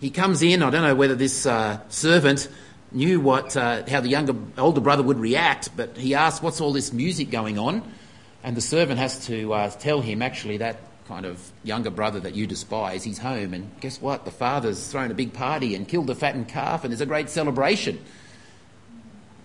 He 0.00 0.10
comes 0.10 0.42
in, 0.42 0.62
I 0.62 0.70
don't 0.70 0.82
know 0.82 0.94
whether 0.94 1.14
this 1.14 1.46
uh, 1.46 1.80
servant 1.88 2.48
knew 2.92 3.20
what, 3.20 3.56
uh, 3.56 3.84
how 3.88 4.00
the 4.00 4.08
younger, 4.08 4.34
older 4.58 4.80
brother 4.80 5.02
would 5.02 5.18
react, 5.18 5.70
but 5.76 5.96
he 5.96 6.14
asks, 6.14 6.42
What's 6.42 6.60
all 6.60 6.72
this 6.72 6.92
music 6.92 7.30
going 7.30 7.58
on? 7.58 7.82
And 8.42 8.56
the 8.56 8.60
servant 8.60 8.98
has 8.98 9.26
to 9.26 9.52
uh, 9.52 9.70
tell 9.70 10.00
him, 10.00 10.22
actually, 10.22 10.58
that 10.58 10.76
kind 11.08 11.24
of 11.24 11.52
younger 11.62 11.90
brother 11.90 12.20
that 12.20 12.34
you 12.34 12.46
despise, 12.46 13.04
he's 13.04 13.18
home. 13.18 13.54
And 13.54 13.70
guess 13.80 14.00
what? 14.00 14.24
The 14.24 14.30
father's 14.30 14.86
thrown 14.88 15.10
a 15.10 15.14
big 15.14 15.32
party 15.32 15.74
and 15.74 15.86
killed 15.86 16.10
a 16.10 16.14
fattened 16.14 16.48
calf, 16.48 16.84
and 16.84 16.92
there's 16.92 17.00
a 17.00 17.06
great 17.06 17.30
celebration. 17.30 17.98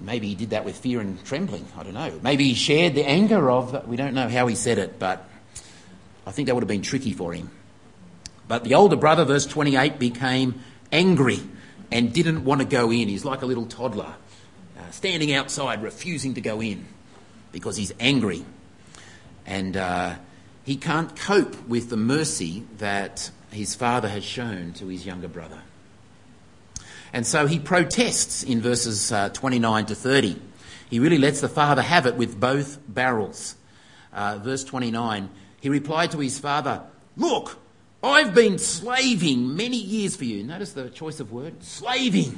Maybe 0.01 0.27
he 0.27 0.35
did 0.35 0.49
that 0.49 0.65
with 0.65 0.77
fear 0.77 0.99
and 0.99 1.23
trembling. 1.23 1.65
I 1.77 1.83
don't 1.83 1.93
know. 1.93 2.19
Maybe 2.23 2.45
he 2.45 2.53
shared 2.55 2.95
the 2.95 3.07
anger 3.07 3.49
of, 3.51 3.87
we 3.87 3.95
don't 3.95 4.13
know 4.13 4.27
how 4.27 4.47
he 4.47 4.55
said 4.55 4.77
it, 4.79 4.97
but 4.97 5.29
I 6.25 6.31
think 6.31 6.47
that 6.47 6.55
would 6.55 6.63
have 6.63 6.67
been 6.67 6.81
tricky 6.81 7.13
for 7.13 7.33
him. 7.33 7.51
But 8.47 8.63
the 8.63 8.73
older 8.73 8.95
brother, 8.95 9.25
verse 9.25 9.45
28, 9.45 9.99
became 9.99 10.61
angry 10.91 11.39
and 11.91 12.11
didn't 12.11 12.43
want 12.43 12.61
to 12.61 12.67
go 12.67 12.91
in. 12.91 13.07
He's 13.07 13.25
like 13.25 13.43
a 13.43 13.45
little 13.45 13.65
toddler, 13.65 14.15
uh, 14.77 14.91
standing 14.91 15.33
outside, 15.33 15.83
refusing 15.83 16.33
to 16.33 16.41
go 16.41 16.61
in 16.61 16.85
because 17.51 17.77
he's 17.77 17.93
angry. 17.99 18.43
And 19.45 19.77
uh, 19.77 20.15
he 20.65 20.75
can't 20.77 21.15
cope 21.15 21.67
with 21.67 21.89
the 21.89 21.97
mercy 21.97 22.65
that 22.77 23.29
his 23.51 23.75
father 23.75 24.07
has 24.07 24.23
shown 24.23 24.73
to 24.73 24.87
his 24.87 25.05
younger 25.05 25.27
brother. 25.27 25.61
And 27.13 27.27
so 27.27 27.47
he 27.47 27.59
protests 27.59 28.43
in 28.43 28.61
verses 28.61 29.11
uh, 29.11 29.29
29 29.29 29.87
to 29.87 29.95
30. 29.95 30.41
He 30.89 30.99
really 30.99 31.17
lets 31.17 31.41
the 31.41 31.49
father 31.49 31.81
have 31.81 32.05
it 32.05 32.15
with 32.15 32.39
both 32.39 32.79
barrels. 32.87 33.55
Uh, 34.13 34.37
verse 34.41 34.63
29 34.63 35.29
he 35.61 35.69
replied 35.69 36.11
to 36.11 36.19
his 36.19 36.39
father, 36.39 36.81
Look, 37.15 37.59
I've 38.03 38.33
been 38.33 38.57
slaving 38.57 39.55
many 39.55 39.77
years 39.77 40.15
for 40.15 40.25
you. 40.25 40.43
Notice 40.43 40.73
the 40.73 40.89
choice 40.89 41.19
of 41.19 41.31
word 41.31 41.63
slaving. 41.63 42.37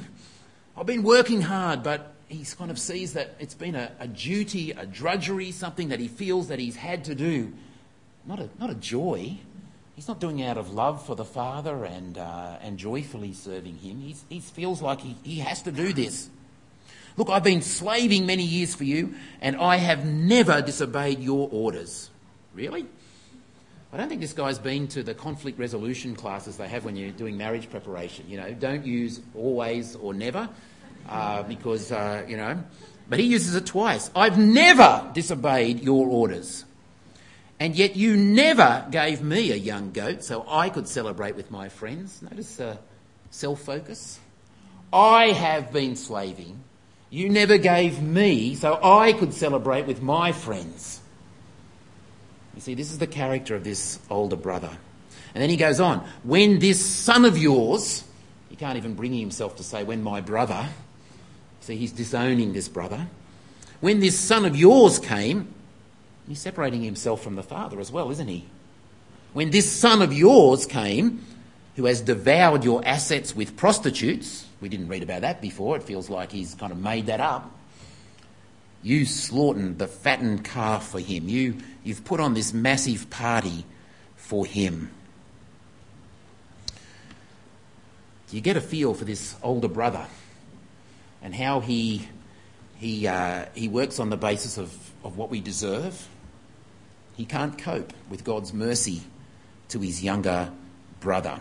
I've 0.77 0.85
been 0.85 1.03
working 1.03 1.41
hard, 1.41 1.83
but 1.83 2.13
he 2.27 2.43
kind 2.57 2.69
of 2.69 2.77
sees 2.77 3.13
that 3.13 3.35
it's 3.39 3.53
been 3.53 3.75
a, 3.75 3.91
a, 3.99 4.07
duty, 4.07 4.71
a 4.71 4.85
drudgery, 4.85 5.51
something 5.51 5.89
that 5.89 5.99
he 5.99 6.07
feels 6.07 6.49
that 6.49 6.59
he's 6.59 6.75
had 6.75 7.05
to 7.05 7.15
do. 7.15 7.53
Not 8.25 8.39
a, 8.39 8.49
not 8.59 8.69
a 8.69 8.75
joy. 8.75 9.37
He's 9.95 10.07
not 10.07 10.19
doing 10.19 10.39
it 10.39 10.47
out 10.47 10.57
of 10.57 10.73
love 10.73 11.05
for 11.05 11.15
the 11.15 11.25
Father 11.25 11.85
and, 11.85 12.17
uh, 12.17 12.57
and 12.61 12.77
joyfully 12.77 13.33
serving 13.33 13.77
him. 13.77 14.01
He's, 14.01 14.23
he 14.27 14.39
feels 14.39 14.81
like 14.81 15.01
he, 15.01 15.15
he 15.23 15.39
has 15.39 15.61
to 15.63 15.71
do 15.71 15.93
this. 15.93 16.29
Look, 17.15 17.29
I've 17.29 17.43
been 17.43 17.61
slaving 17.61 18.25
many 18.25 18.43
years 18.43 18.73
for 18.73 18.85
you, 18.85 19.13
and 19.39 19.55
I 19.55 19.75
have 19.75 20.03
never 20.03 20.63
disobeyed 20.63 21.19
your 21.19 21.47
orders. 21.51 22.09
Really? 22.55 22.87
I 23.91 23.97
don't 23.97 24.09
think 24.09 24.21
this 24.21 24.33
guy's 24.33 24.57
been 24.57 24.87
to 24.89 25.03
the 25.03 25.13
conflict 25.13 25.59
resolution 25.59 26.15
classes 26.15 26.57
they 26.57 26.67
have 26.67 26.83
when 26.83 26.95
you're 26.95 27.11
doing 27.11 27.37
marriage 27.37 27.69
preparation. 27.69 28.25
You 28.27 28.37
know, 28.37 28.51
don't 28.51 28.83
use 28.83 29.21
always 29.35 29.95
or 29.95 30.15
never 30.15 30.49
uh, 31.07 31.43
because, 31.43 31.91
uh, 31.91 32.25
you 32.27 32.37
know, 32.37 32.63
but 33.07 33.19
he 33.19 33.25
uses 33.25 33.53
it 33.53 33.67
twice. 33.67 34.09
I've 34.15 34.39
never 34.39 35.11
disobeyed 35.13 35.81
your 35.81 36.07
orders. 36.07 36.65
And 37.63 37.77
yet 37.77 37.95
you 37.95 38.17
never 38.17 38.85
gave 38.91 39.21
me 39.21 39.53
a 39.53 39.55
young 39.55 39.91
goat 39.93 40.21
so 40.21 40.45
I 40.49 40.67
could 40.67 40.85
celebrate 40.85 41.37
with 41.37 41.49
my 41.49 41.69
friends. 41.69 42.21
Notice 42.21 42.59
uh, 42.59 42.75
self 43.31 43.61
focus. 43.61 44.19
I 44.91 45.27
have 45.27 45.71
been 45.71 45.95
slaving. 45.95 46.61
You 47.09 47.29
never 47.29 47.57
gave 47.57 48.01
me 48.01 48.55
so 48.55 48.77
I 48.83 49.13
could 49.13 49.33
celebrate 49.33 49.87
with 49.87 50.01
my 50.01 50.33
friends. 50.33 50.99
You 52.53 52.59
see, 52.59 52.73
this 52.73 52.91
is 52.91 52.97
the 52.97 53.07
character 53.07 53.55
of 53.55 53.63
this 53.63 53.97
older 54.09 54.35
brother. 54.35 54.77
And 55.33 55.41
then 55.41 55.49
he 55.49 55.55
goes 55.55 55.79
on, 55.79 56.05
when 56.23 56.59
this 56.59 56.85
son 56.85 57.23
of 57.23 57.37
yours, 57.37 58.03
he 58.49 58.57
can't 58.57 58.75
even 58.75 58.93
bring 58.93 59.13
himself 59.13 59.55
to 59.55 59.63
say, 59.63 59.85
when 59.85 60.03
my 60.03 60.19
brother, 60.19 60.67
see, 61.61 61.77
he's 61.77 61.93
disowning 61.93 62.51
this 62.51 62.67
brother. 62.67 63.07
When 63.79 64.01
this 64.01 64.19
son 64.19 64.43
of 64.43 64.57
yours 64.57 64.99
came, 64.99 65.52
he's 66.27 66.39
separating 66.39 66.81
himself 66.81 67.21
from 67.21 67.35
the 67.35 67.43
father 67.43 67.79
as 67.79 67.91
well, 67.91 68.11
isn't 68.11 68.27
he? 68.27 68.45
When 69.33 69.49
this 69.49 69.71
son 69.71 70.01
of 70.01 70.13
yours 70.13 70.65
came, 70.65 71.25
who 71.75 71.85
has 71.85 72.01
devoured 72.01 72.63
your 72.63 72.85
assets 72.85 73.35
with 73.35 73.57
prostitutes, 73.57 74.45
we 74.61 74.69
didn't 74.69 74.87
read 74.87 75.03
about 75.03 75.21
that 75.21 75.41
before, 75.41 75.75
it 75.75 75.83
feels 75.83 76.09
like 76.09 76.31
he's 76.31 76.53
kind 76.55 76.71
of 76.71 76.77
made 76.77 77.07
that 77.07 77.19
up. 77.19 77.51
You 78.83 79.05
slaughtered 79.05 79.79
the 79.79 79.87
fattened 79.87 80.43
calf 80.43 80.87
for 80.89 80.99
him. 80.99 81.29
You, 81.29 81.57
you've 81.83 82.03
put 82.03 82.19
on 82.19 82.33
this 82.33 82.53
massive 82.53 83.09
party 83.09 83.65
for 84.15 84.45
him. 84.45 84.91
You 88.29 88.41
get 88.41 88.57
a 88.57 88.61
feel 88.61 88.93
for 88.93 89.05
this 89.05 89.35
older 89.43 89.67
brother 89.67 90.07
and 91.21 91.33
how 91.33 91.59
he, 91.59 92.07
he, 92.77 93.07
uh, 93.07 93.45
he 93.53 93.67
works 93.67 93.99
on 93.99 94.09
the 94.09 94.17
basis 94.17 94.57
of, 94.57 94.75
of 95.03 95.17
what 95.17 95.29
we 95.29 95.39
deserve? 95.39 96.09
He 97.15 97.25
can't 97.25 97.57
cope 97.57 97.93
with 98.09 98.23
God's 98.23 98.53
mercy 98.53 99.01
to 99.69 99.79
his 99.79 100.03
younger 100.03 100.51
brother. 100.99 101.39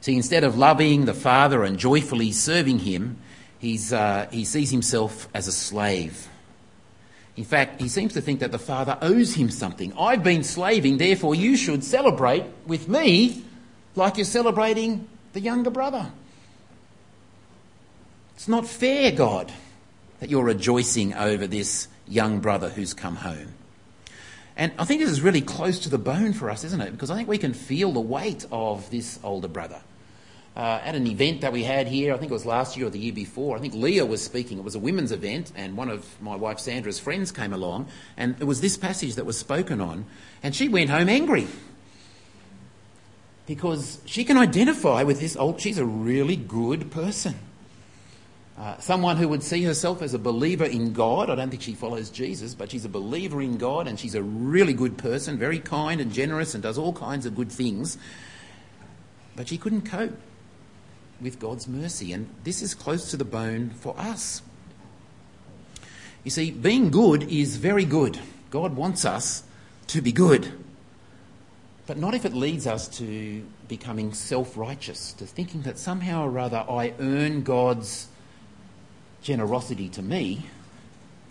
See, 0.00 0.16
instead 0.16 0.44
of 0.44 0.56
loving 0.56 1.04
the 1.04 1.14
Father 1.14 1.62
and 1.64 1.78
joyfully 1.78 2.32
serving 2.32 2.80
him, 2.80 3.18
he's, 3.58 3.92
uh, 3.92 4.28
he 4.30 4.44
sees 4.44 4.70
himself 4.70 5.28
as 5.34 5.46
a 5.46 5.52
slave. 5.52 6.28
In 7.36 7.44
fact, 7.44 7.80
he 7.80 7.88
seems 7.88 8.12
to 8.14 8.20
think 8.20 8.40
that 8.40 8.52
the 8.52 8.58
father 8.58 8.98
owes 9.00 9.34
him 9.34 9.50
something. 9.50 9.94
I've 9.98 10.22
been 10.22 10.44
slaving, 10.44 10.98
therefore 10.98 11.34
you 11.34 11.56
should 11.56 11.84
celebrate 11.84 12.44
with 12.66 12.88
me 12.88 13.42
like 13.94 14.16
you're 14.16 14.24
celebrating 14.26 15.08
the 15.32 15.40
younger 15.40 15.70
brother. 15.70 16.12
It's 18.34 18.48
not 18.48 18.66
fair, 18.66 19.12
God, 19.12 19.52
that 20.18 20.28
you're 20.28 20.44
rejoicing 20.44 21.14
over 21.14 21.46
this 21.46 21.88
young 22.08 22.40
brother 22.40 22.68
who's 22.68 22.94
come 22.94 23.16
home. 23.16 23.54
And 24.56 24.72
I 24.78 24.84
think 24.84 25.00
this 25.00 25.10
is 25.10 25.22
really 25.22 25.40
close 25.40 25.78
to 25.80 25.88
the 25.88 25.98
bone 25.98 26.32
for 26.32 26.50
us, 26.50 26.64
isn't 26.64 26.80
it? 26.80 26.90
Because 26.90 27.10
I 27.10 27.16
think 27.16 27.28
we 27.28 27.38
can 27.38 27.54
feel 27.54 27.92
the 27.92 28.00
weight 28.00 28.46
of 28.50 28.90
this 28.90 29.18
older 29.22 29.48
brother 29.48 29.80
uh, 30.56 30.80
at 30.84 30.94
an 30.94 31.06
event 31.06 31.42
that 31.42 31.52
we 31.52 31.62
had 31.62 31.86
here, 31.86 32.12
I 32.12 32.18
think 32.18 32.30
it 32.30 32.34
was 32.34 32.44
last 32.44 32.76
year 32.76 32.86
or 32.86 32.90
the 32.90 32.98
year 32.98 33.12
before. 33.12 33.56
I 33.56 33.60
think 33.60 33.74
Leah 33.74 34.04
was 34.04 34.22
speaking. 34.22 34.58
It 34.58 34.64
was 34.64 34.74
a 34.74 34.80
women's 34.80 35.12
event, 35.12 35.52
and 35.54 35.76
one 35.76 35.88
of 35.88 36.20
my 36.20 36.34
wife 36.34 36.58
Sandra's 36.58 36.98
friends 36.98 37.30
came 37.30 37.52
along, 37.52 37.88
and 38.16 38.36
it 38.40 38.44
was 38.44 38.60
this 38.60 38.76
passage 38.76 39.14
that 39.14 39.24
was 39.24 39.38
spoken 39.38 39.80
on, 39.80 40.06
and 40.42 40.54
she 40.54 40.68
went 40.68 40.90
home 40.90 41.08
angry 41.08 41.46
because 43.46 44.00
she 44.04 44.24
can 44.24 44.36
identify 44.36 45.02
with 45.02 45.20
this 45.20 45.36
old. 45.36 45.60
She's 45.60 45.78
a 45.78 45.84
really 45.84 46.36
good 46.36 46.90
person. 46.90 47.36
Uh, 48.60 48.76
someone 48.76 49.16
who 49.16 49.26
would 49.26 49.42
see 49.42 49.64
herself 49.64 50.02
as 50.02 50.12
a 50.12 50.18
believer 50.18 50.66
in 50.66 50.92
God. 50.92 51.30
I 51.30 51.34
don't 51.34 51.48
think 51.48 51.62
she 51.62 51.72
follows 51.72 52.10
Jesus, 52.10 52.54
but 52.54 52.70
she's 52.70 52.84
a 52.84 52.90
believer 52.90 53.40
in 53.40 53.56
God 53.56 53.88
and 53.88 53.98
she's 53.98 54.14
a 54.14 54.22
really 54.22 54.74
good 54.74 54.98
person, 54.98 55.38
very 55.38 55.58
kind 55.58 55.98
and 55.98 56.12
generous 56.12 56.52
and 56.52 56.62
does 56.62 56.76
all 56.76 56.92
kinds 56.92 57.24
of 57.24 57.34
good 57.34 57.50
things. 57.50 57.96
But 59.34 59.48
she 59.48 59.56
couldn't 59.56 59.86
cope 59.88 60.14
with 61.22 61.38
God's 61.38 61.68
mercy. 61.68 62.12
And 62.12 62.28
this 62.44 62.60
is 62.60 62.74
close 62.74 63.10
to 63.12 63.16
the 63.16 63.24
bone 63.24 63.70
for 63.70 63.98
us. 63.98 64.42
You 66.22 66.30
see, 66.30 66.50
being 66.50 66.90
good 66.90 67.22
is 67.32 67.56
very 67.56 67.86
good. 67.86 68.20
God 68.50 68.76
wants 68.76 69.06
us 69.06 69.42
to 69.86 70.02
be 70.02 70.12
good. 70.12 70.52
But 71.86 71.96
not 71.96 72.12
if 72.12 72.26
it 72.26 72.34
leads 72.34 72.66
us 72.66 72.88
to 72.98 73.42
becoming 73.68 74.12
self 74.12 74.58
righteous, 74.58 75.14
to 75.14 75.24
thinking 75.24 75.62
that 75.62 75.78
somehow 75.78 76.26
or 76.26 76.38
other 76.38 76.62
I 76.68 76.92
earn 76.98 77.42
God's 77.42 78.09
generosity 79.22 79.88
to 79.90 80.02
me 80.02 80.44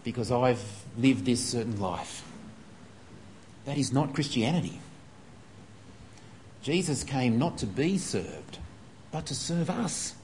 because 0.04 0.32
I've 0.32 0.64
lived 0.98 1.26
this 1.26 1.44
certain 1.44 1.80
life. 1.80 2.24
That 3.66 3.78
is 3.78 3.92
not 3.92 4.14
Christianity. 4.14 4.80
Jesus 6.62 7.04
came 7.04 7.40
not 7.40 7.58
to 7.60 7.66
be 7.66 7.98
served, 7.98 8.58
but 9.12 9.26
to 9.28 9.36
serve 9.36 9.70
us 9.70 10.16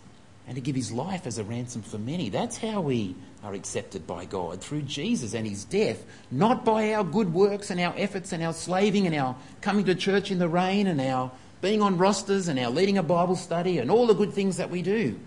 and 0.47 0.55
to 0.55 0.61
give 0.61 0.75
his 0.75 0.91
life 0.91 1.25
as 1.25 1.37
a 1.37 1.43
ransom 1.43 1.81
for 1.81 1.97
many. 1.97 2.29
That's 2.29 2.57
how 2.57 2.81
we 2.81 3.15
are 3.43 3.53
accepted 3.53 4.05
by 4.05 4.25
God, 4.25 4.61
through 4.61 4.83
Jesus 4.83 5.33
and 5.33 5.47
his 5.47 5.65
death, 5.65 6.03
not 6.31 6.65
by 6.65 6.93
our 6.93 7.03
good 7.03 7.33
works 7.33 7.69
and 7.69 7.79
our 7.79 7.93
efforts 7.97 8.31
and 8.31 8.43
our 8.43 8.53
slaving 8.53 9.05
and 9.05 9.15
our 9.15 9.35
coming 9.61 9.85
to 9.85 9.95
church 9.95 10.31
in 10.31 10.39
the 10.39 10.49
rain 10.49 10.87
and 10.87 10.99
our 11.01 11.31
being 11.61 11.81
on 11.81 11.97
rosters 11.97 12.47
and 12.47 12.59
our 12.59 12.69
leading 12.69 12.97
a 12.97 13.03
Bible 13.03 13.35
study 13.35 13.79
and 13.79 13.89
all 13.89 14.07
the 14.07 14.13
good 14.13 14.33
things 14.33 14.57
that 14.57 14.69
we 14.69 14.81
do. 14.81 15.19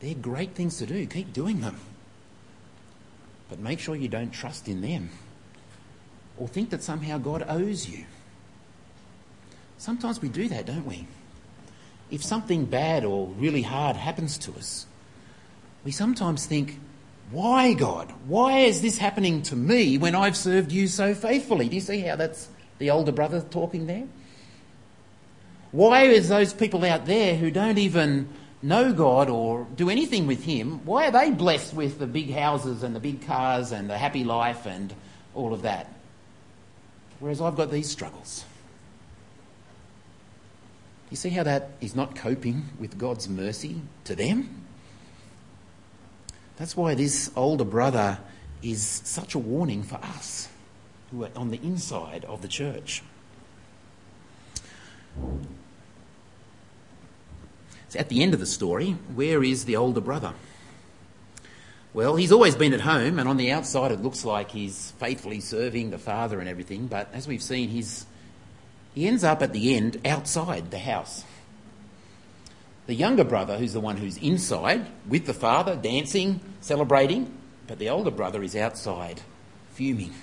They're 0.00 0.14
great 0.14 0.54
things 0.54 0.78
to 0.78 0.86
do. 0.86 1.06
Keep 1.06 1.32
doing 1.32 1.60
them. 1.60 1.78
But 3.48 3.58
make 3.58 3.78
sure 3.80 3.94
you 3.94 4.08
don't 4.08 4.30
trust 4.30 4.68
in 4.68 4.80
them. 4.80 5.10
or 6.40 6.48
think 6.48 6.70
that 6.70 6.82
somehow 6.82 7.18
God 7.18 7.44
owes 7.48 7.88
you. 7.88 8.06
Sometimes 9.76 10.20
we 10.22 10.28
do 10.28 10.48
that, 10.48 10.66
don't 10.66 10.86
we? 10.86 11.06
If 12.10 12.24
something 12.24 12.64
bad 12.64 13.04
or 13.04 13.28
really 13.28 13.62
hard 13.62 13.96
happens 13.96 14.38
to 14.38 14.52
us, 14.54 14.86
we 15.84 15.92
sometimes 15.92 16.46
think, 16.46 16.80
why, 17.30 17.74
God? 17.74 18.12
Why 18.26 18.60
is 18.60 18.82
this 18.82 18.98
happening 18.98 19.42
to 19.42 19.56
me 19.56 19.98
when 19.98 20.14
I've 20.14 20.36
served 20.36 20.72
you 20.72 20.88
so 20.88 21.14
faithfully? 21.14 21.68
Do 21.68 21.76
you 21.76 21.80
see 21.80 22.00
how 22.00 22.16
that's 22.16 22.48
the 22.78 22.90
older 22.90 23.12
brother 23.12 23.42
talking 23.42 23.86
there? 23.86 24.06
Why 25.72 26.04
is 26.04 26.28
those 26.28 26.52
people 26.52 26.84
out 26.84 27.06
there 27.06 27.36
who 27.36 27.50
don't 27.50 27.78
even 27.78 28.28
know 28.62 28.92
God 28.92 29.30
or 29.30 29.66
do 29.74 29.88
anything 29.90 30.26
with 30.26 30.44
Him, 30.44 30.84
why 30.84 31.08
are 31.08 31.10
they 31.10 31.30
blessed 31.30 31.74
with 31.74 31.98
the 31.98 32.06
big 32.06 32.32
houses 32.32 32.82
and 32.82 32.94
the 32.94 33.00
big 33.00 33.26
cars 33.26 33.72
and 33.72 33.88
the 33.88 33.96
happy 33.96 34.24
life 34.24 34.66
and 34.66 34.94
all 35.34 35.52
of 35.52 35.62
that? 35.62 35.92
Whereas 37.18 37.40
I've 37.40 37.56
got 37.56 37.70
these 37.70 37.88
struggles. 37.88 38.44
You 41.10 41.16
see 41.16 41.30
how 41.30 41.42
that 41.42 41.70
is 41.80 41.96
not 41.96 42.14
coping 42.14 42.64
with 42.78 42.96
God's 42.96 43.28
mercy 43.28 43.80
to 44.04 44.14
them? 44.14 44.64
That's 46.56 46.76
why 46.76 46.94
this 46.94 47.30
older 47.34 47.64
brother 47.64 48.18
is 48.62 48.82
such 48.82 49.34
a 49.34 49.38
warning 49.38 49.82
for 49.82 49.96
us 49.96 50.48
who 51.10 51.24
are 51.24 51.30
on 51.34 51.50
the 51.50 51.60
inside 51.62 52.24
of 52.26 52.42
the 52.42 52.48
church. 52.48 53.02
So 57.90 57.98
at 57.98 58.08
the 58.08 58.22
end 58.22 58.34
of 58.34 58.40
the 58.40 58.46
story, 58.46 58.92
where 59.14 59.42
is 59.42 59.64
the 59.64 59.76
older 59.76 60.00
brother? 60.00 60.32
Well, 61.92 62.14
he's 62.14 62.30
always 62.30 62.54
been 62.54 62.72
at 62.72 62.82
home, 62.82 63.18
and 63.18 63.28
on 63.28 63.36
the 63.36 63.50
outside 63.50 63.90
it 63.90 64.00
looks 64.00 64.24
like 64.24 64.52
he's 64.52 64.92
faithfully 64.92 65.40
serving 65.40 65.90
the 65.90 65.98
father 65.98 66.38
and 66.38 66.48
everything, 66.48 66.86
but 66.86 67.12
as 67.12 67.26
we've 67.26 67.42
seen, 67.42 67.68
he's, 67.68 68.06
he 68.94 69.08
ends 69.08 69.24
up 69.24 69.42
at 69.42 69.52
the 69.52 69.74
end 69.74 70.00
outside 70.06 70.70
the 70.70 70.78
house. 70.78 71.24
The 72.86 72.94
younger 72.94 73.24
brother, 73.24 73.58
who's 73.58 73.72
the 73.72 73.80
one 73.80 73.96
who's 73.96 74.16
inside 74.18 74.86
with 75.08 75.26
the 75.26 75.34
father, 75.34 75.74
dancing, 75.74 76.38
celebrating, 76.60 77.36
but 77.66 77.80
the 77.80 77.88
older 77.88 78.12
brother 78.12 78.40
is 78.44 78.54
outside, 78.54 79.20
fuming. 79.72 80.14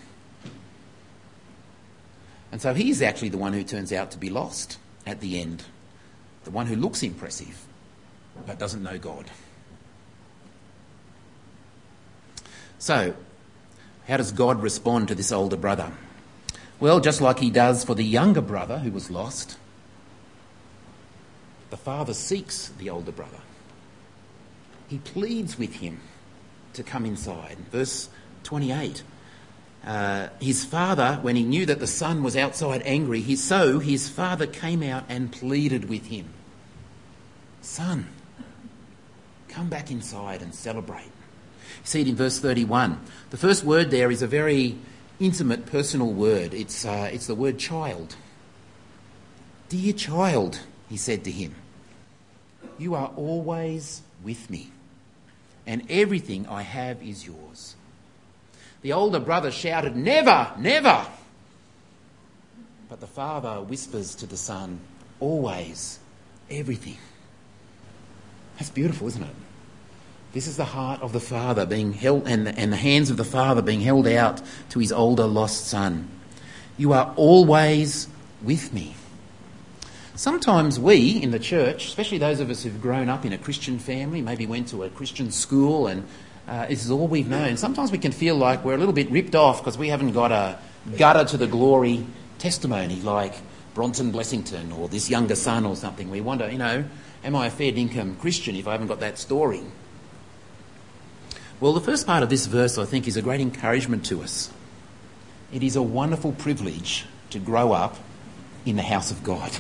And 2.50 2.62
so 2.62 2.74
he's 2.74 3.02
actually 3.02 3.30
the 3.30 3.38
one 3.38 3.52
who 3.52 3.64
turns 3.64 3.92
out 3.92 4.12
to 4.12 4.18
be 4.18 4.30
lost 4.30 4.78
at 5.06 5.20
the 5.20 5.38
end 5.42 5.66
the 6.48 6.52
one 6.52 6.66
who 6.66 6.78
looks 6.78 7.04
impressive 7.04 7.66
but 8.46 8.58
doesn't 8.58 8.82
know 8.82 8.98
God. 8.98 9.26
So, 12.80 13.14
how 14.08 14.16
does 14.16 14.32
God 14.32 14.62
respond 14.62 15.10
to 15.10 15.16
this 15.16 15.34
older 15.34 15.58
brother? 15.58 15.92
Well, 16.80 17.02
just 17.02 17.20
like 17.20 17.40
he 17.40 17.50
does 17.50 17.84
for 17.84 17.96
the 17.96 18.04
younger 18.06 18.40
brother 18.40 18.80
who 18.80 18.92
was 18.92 19.12
lost, 19.12 19.58
the 21.70 21.76
father 21.76 22.14
seeks 22.14 22.70
the 22.70 22.90
older 22.90 23.12
brother. 23.12 23.42
He 24.88 25.00
pleads 25.00 25.60
with 25.60 25.74
him 25.74 26.00
to 26.76 26.82
come 26.82 27.06
inside. 27.06 27.58
Verse 27.74 28.08
28. 28.44 29.04
Uh, 29.86 30.30
his 30.40 30.64
father, 30.64 31.20
when 31.22 31.36
he 31.36 31.44
knew 31.44 31.66
that 31.66 31.80
the 31.80 31.88
son 31.88 32.24
was 32.24 32.38
outside 32.38 32.84
angry, 32.86 33.20
he, 33.20 33.36
so 33.36 33.80
his 33.80 34.08
father 34.08 34.48
came 34.48 34.82
out 34.82 35.04
and 35.10 35.30
pleaded 35.30 35.90
with 35.90 36.06
him. 36.06 36.30
Son, 37.68 38.08
come 39.50 39.68
back 39.68 39.92
inside 39.92 40.42
and 40.42 40.56
celebrate. 40.56 41.12
See 41.84 42.00
it 42.00 42.08
in 42.08 42.16
verse 42.16 42.40
31. 42.40 42.98
The 43.30 43.38
first 43.38 43.66
word 43.66 43.92
there 43.92 44.10
is 44.10 44.22
a 44.22 44.28
very 44.28 44.78
intimate, 45.20 45.66
personal 45.66 46.12
word. 46.12 46.54
It's, 46.54 46.86
uh, 46.86 47.10
it's 47.12 47.28
the 47.28 47.36
word 47.36 47.60
child. 47.60 48.16
Dear 49.68 49.92
child, 49.92 50.62
he 50.90 50.96
said 50.96 51.26
to 51.26 51.32
him, 51.32 51.56
you 52.80 52.96
are 52.96 53.12
always 53.18 54.02
with 54.24 54.50
me, 54.50 54.72
and 55.68 55.84
everything 55.90 56.48
I 56.48 56.62
have 56.62 57.04
is 57.04 57.28
yours. 57.28 57.76
The 58.82 58.94
older 58.94 59.20
brother 59.20 59.52
shouted, 59.52 59.96
Never, 59.96 60.54
never! 60.58 61.06
But 62.88 63.02
the 63.02 63.08
father 63.08 63.62
whispers 63.62 64.16
to 64.16 64.26
the 64.26 64.38
son, 64.38 64.80
Always, 65.20 66.00
everything. 66.50 66.98
That's 68.58 68.70
beautiful, 68.70 69.08
isn't 69.08 69.24
it? 69.24 69.36
This 70.34 70.48
is 70.48 70.58
the 70.58 70.66
heart 70.66 71.02
of 71.02 71.14
the 71.14 71.20
Father 71.20 71.66
being 71.66 71.94
held, 71.94 72.28
and 72.28 72.48
the, 72.48 72.60
and 72.60 72.72
the 72.72 72.78
hands 72.78 73.10
of 73.10 73.18
the 73.18 73.24
Father 73.24 73.62
being 73.62 73.82
held 73.82 74.08
out 74.08 74.42
to 74.70 74.80
his 74.80 74.92
older 74.92 75.26
lost 75.26 75.68
son. 75.68 76.10
You 76.78 76.94
are 76.94 77.14
always 77.16 78.08
with 78.42 78.74
me. 78.74 78.96
Sometimes 80.16 80.80
we 80.80 81.22
in 81.22 81.32
the 81.32 81.40
church, 81.40 81.88
especially 81.88 82.18
those 82.18 82.40
of 82.40 82.50
us 82.50 82.64
who've 82.64 82.82
grown 82.82 83.08
up 83.08 83.24
in 83.24 83.34
a 83.34 83.38
Christian 83.38 83.78
family, 83.80 84.22
maybe 84.22 84.46
went 84.46 84.68
to 84.70 84.84
a 84.84 84.90
Christian 84.90 85.32
school 85.32 85.88
and 85.88 86.04
uh, 86.48 86.66
this 86.66 86.84
is 86.84 86.90
all 86.90 87.08
we've 87.08 87.28
known, 87.28 87.58
sometimes 87.58 87.92
we 87.92 87.98
can 87.98 88.12
feel 88.12 88.36
like 88.36 88.64
we're 88.64 88.74
a 88.74 88.78
little 88.78 88.94
bit 88.94 89.12
ripped 89.12 89.36
off 89.36 89.60
because 89.60 89.78
we 89.78 89.90
haven't 89.90 90.14
got 90.14 90.32
a 90.32 90.58
gutter 90.98 91.26
to 91.26 91.38
the 91.38 91.46
glory 91.46 92.06
testimony 92.40 93.02
like 93.02 93.34
Bronson 93.74 94.14
Blessington 94.14 94.76
or 94.78 94.88
this 94.88 95.10
younger 95.10 95.36
son 95.36 95.66
or 95.66 95.76
something. 95.76 96.10
We 96.10 96.22
wonder, 96.22 96.50
you 96.50 96.58
know, 96.58 96.86
Am 97.24 97.36
I 97.36 97.48
a 97.48 97.50
fair 97.50 97.74
income 97.74 98.16
Christian 98.18 98.56
if 98.56 98.68
I 98.68 98.74
haven't 98.74 98.88
got 98.88 99.00
that 99.00 99.18
story? 99.18 99.64
Well, 101.60 101.74
the 101.74 101.82
first 101.82 102.06
part 102.06 102.22
of 102.22 102.30
this 102.30 102.46
verse, 102.46 102.78
I 102.78 102.86
think, 102.86 103.08
is 103.08 103.18
a 103.18 103.22
great 103.22 103.42
encouragement 103.42 104.06
to 104.06 104.22
us. 104.22 104.52
It 105.52 105.64
is 105.64 105.76
a 105.76 105.82
wonderful 105.82 106.34
privilege 106.34 107.06
to 107.32 107.40
grow 107.40 107.72
up 107.72 107.98
in 108.66 108.76
the 108.76 108.84
house 108.84 109.12
of 109.12 109.24
God, 109.24 109.52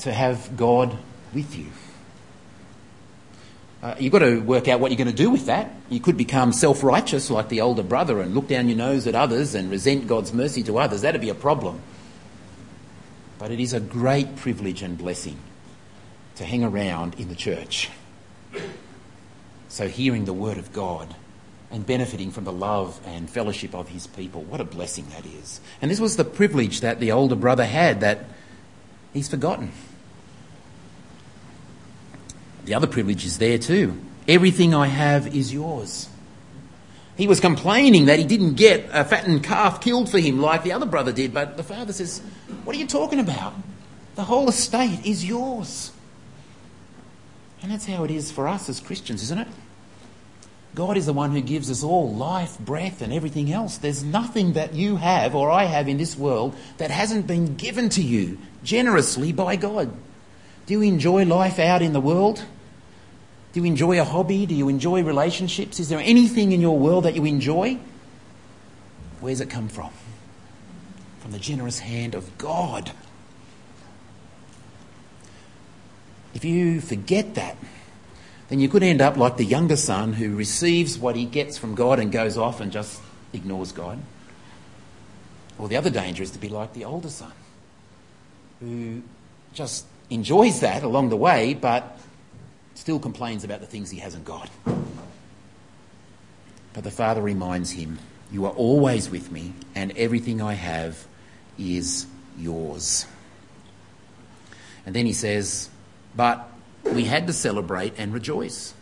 to 0.00 0.12
have 0.12 0.56
God 0.56 0.98
with 1.32 1.56
you. 1.56 1.66
Uh, 3.82 3.94
you've 3.98 4.12
got 4.12 4.20
to 4.20 4.40
work 4.40 4.68
out 4.68 4.80
what 4.80 4.90
you're 4.90 4.98
going 4.98 5.08
to 5.08 5.14
do 5.14 5.30
with 5.30 5.46
that. 5.46 5.70
You 5.88 6.00
could 6.00 6.16
become 6.16 6.52
self 6.52 6.82
righteous 6.82 7.30
like 7.30 7.48
the 7.48 7.60
older 7.60 7.82
brother 7.82 8.20
and 8.20 8.34
look 8.34 8.48
down 8.48 8.68
your 8.68 8.76
nose 8.76 9.06
at 9.06 9.14
others 9.14 9.54
and 9.54 9.70
resent 9.70 10.08
God's 10.08 10.32
mercy 10.32 10.62
to 10.64 10.78
others. 10.78 11.02
That'd 11.02 11.20
be 11.20 11.28
a 11.28 11.34
problem. 11.34 11.80
But 13.38 13.50
it 13.50 13.60
is 13.60 13.72
a 13.72 13.80
great 13.80 14.36
privilege 14.36 14.82
and 14.82 14.96
blessing 14.96 15.38
to 16.36 16.44
hang 16.44 16.64
around 16.64 17.14
in 17.18 17.28
the 17.28 17.34
church. 17.34 17.90
So, 19.68 19.88
hearing 19.88 20.24
the 20.24 20.32
word 20.32 20.58
of 20.58 20.72
God 20.72 21.14
and 21.70 21.84
benefiting 21.84 22.30
from 22.30 22.44
the 22.44 22.52
love 22.52 23.00
and 23.04 23.28
fellowship 23.28 23.74
of 23.74 23.88
his 23.88 24.06
people, 24.06 24.42
what 24.42 24.60
a 24.60 24.64
blessing 24.64 25.06
that 25.10 25.26
is. 25.26 25.60
And 25.82 25.90
this 25.90 26.00
was 26.00 26.16
the 26.16 26.24
privilege 26.24 26.80
that 26.80 27.00
the 27.00 27.12
older 27.12 27.34
brother 27.34 27.66
had 27.66 28.00
that 28.00 28.24
he's 29.12 29.28
forgotten. 29.28 29.72
The 32.64 32.74
other 32.74 32.86
privilege 32.86 33.24
is 33.24 33.38
there 33.38 33.58
too. 33.58 34.00
Everything 34.26 34.74
I 34.74 34.86
have 34.86 35.34
is 35.34 35.52
yours. 35.52 36.08
He 37.16 37.26
was 37.26 37.40
complaining 37.40 38.06
that 38.06 38.18
he 38.18 38.24
didn't 38.24 38.54
get 38.54 38.88
a 38.92 39.04
fattened 39.04 39.42
calf 39.42 39.80
killed 39.80 40.10
for 40.10 40.18
him 40.18 40.38
like 40.38 40.62
the 40.62 40.72
other 40.72 40.86
brother 40.86 41.12
did, 41.12 41.32
but 41.32 41.56
the 41.56 41.62
father 41.62 41.92
says, 41.92 42.20
What 42.64 42.76
are 42.76 42.78
you 42.78 42.86
talking 42.86 43.20
about? 43.20 43.54
The 44.16 44.24
whole 44.24 44.48
estate 44.48 45.04
is 45.04 45.24
yours. 45.24 45.92
And 47.62 47.72
that's 47.72 47.86
how 47.86 48.04
it 48.04 48.10
is 48.10 48.30
for 48.30 48.46
us 48.48 48.68
as 48.68 48.80
Christians, 48.80 49.22
isn't 49.24 49.38
it? 49.38 49.48
God 50.74 50.98
is 50.98 51.06
the 51.06 51.14
one 51.14 51.32
who 51.32 51.40
gives 51.40 51.70
us 51.70 51.82
all 51.82 52.12
life, 52.14 52.58
breath, 52.58 53.00
and 53.00 53.10
everything 53.10 53.50
else. 53.50 53.78
There's 53.78 54.04
nothing 54.04 54.52
that 54.52 54.74
you 54.74 54.96
have 54.96 55.34
or 55.34 55.50
I 55.50 55.64
have 55.64 55.88
in 55.88 55.96
this 55.96 56.18
world 56.18 56.54
that 56.76 56.90
hasn't 56.90 57.26
been 57.26 57.56
given 57.56 57.88
to 57.90 58.02
you 58.02 58.38
generously 58.62 59.32
by 59.32 59.56
God. 59.56 59.90
Do 60.66 60.74
you 60.74 60.82
enjoy 60.82 61.24
life 61.24 61.58
out 61.58 61.80
in 61.80 61.94
the 61.94 62.00
world? 62.00 62.44
Do 63.56 63.62
you 63.62 63.68
enjoy 63.68 63.98
a 63.98 64.04
hobby? 64.04 64.44
Do 64.44 64.54
you 64.54 64.68
enjoy 64.68 65.02
relationships? 65.02 65.80
Is 65.80 65.88
there 65.88 65.98
anything 65.98 66.52
in 66.52 66.60
your 66.60 66.78
world 66.78 67.04
that 67.04 67.16
you 67.16 67.24
enjoy? 67.24 67.78
Where's 69.20 69.40
it 69.40 69.48
come 69.48 69.68
from? 69.68 69.88
From 71.20 71.32
the 71.32 71.38
generous 71.38 71.78
hand 71.78 72.14
of 72.14 72.36
God. 72.36 72.92
If 76.34 76.44
you 76.44 76.82
forget 76.82 77.34
that, 77.36 77.56
then 78.50 78.60
you 78.60 78.68
could 78.68 78.82
end 78.82 79.00
up 79.00 79.16
like 79.16 79.38
the 79.38 79.44
younger 79.46 79.76
son 79.76 80.12
who 80.12 80.36
receives 80.36 80.98
what 80.98 81.16
he 81.16 81.24
gets 81.24 81.56
from 81.56 81.74
God 81.74 81.98
and 81.98 82.12
goes 82.12 82.36
off 82.36 82.60
and 82.60 82.70
just 82.70 83.00
ignores 83.32 83.72
God. 83.72 83.98
Or 85.56 85.66
the 85.66 85.78
other 85.78 85.88
danger 85.88 86.22
is 86.22 86.30
to 86.32 86.38
be 86.38 86.50
like 86.50 86.74
the 86.74 86.84
older 86.84 87.08
son 87.08 87.32
who 88.60 89.00
just 89.54 89.86
enjoys 90.10 90.60
that 90.60 90.82
along 90.82 91.08
the 91.08 91.16
way 91.16 91.54
but 91.54 91.98
still 92.76 92.98
complains 92.98 93.44
about 93.44 93.60
the 93.60 93.66
things 93.66 93.90
he 93.90 93.98
hasn't 93.98 94.24
got. 94.24 94.48
But 96.72 96.84
the 96.84 96.90
father 96.90 97.22
reminds 97.22 97.72
him, 97.72 97.98
You 98.30 98.46
are 98.46 98.52
always 98.52 99.10
with 99.10 99.32
me, 99.32 99.54
and 99.74 99.92
everything 99.96 100.40
I 100.40 100.54
have 100.54 101.06
is 101.58 102.06
yours. 102.38 103.06
And 104.84 104.94
then 104.94 105.06
he 105.06 105.12
says, 105.12 105.70
but 106.16 106.48
we 106.84 107.04
had 107.04 107.26
to 107.26 107.32
celebrate 107.32 107.94
and 107.98 108.14
rejoice 108.14 108.72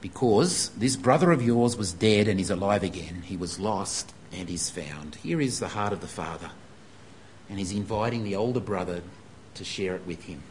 because 0.00 0.68
this 0.70 0.96
brother 0.96 1.30
of 1.30 1.40
yours 1.40 1.76
was 1.76 1.92
dead 1.92 2.28
and 2.28 2.38
is 2.38 2.50
alive 2.50 2.82
again. 2.82 3.22
He 3.24 3.36
was 3.36 3.58
lost 3.58 4.12
and 4.32 4.50
is 4.50 4.68
found. 4.68 5.14
Here 5.16 5.40
is 5.40 5.60
the 5.60 5.68
heart 5.68 5.92
of 5.92 6.00
the 6.00 6.08
Father, 6.08 6.50
and 7.48 7.58
he's 7.58 7.72
inviting 7.72 8.24
the 8.24 8.36
older 8.36 8.60
brother 8.60 9.02
to 9.54 9.64
share 9.64 9.94
it 9.94 10.06
with 10.06 10.24
him. 10.24 10.42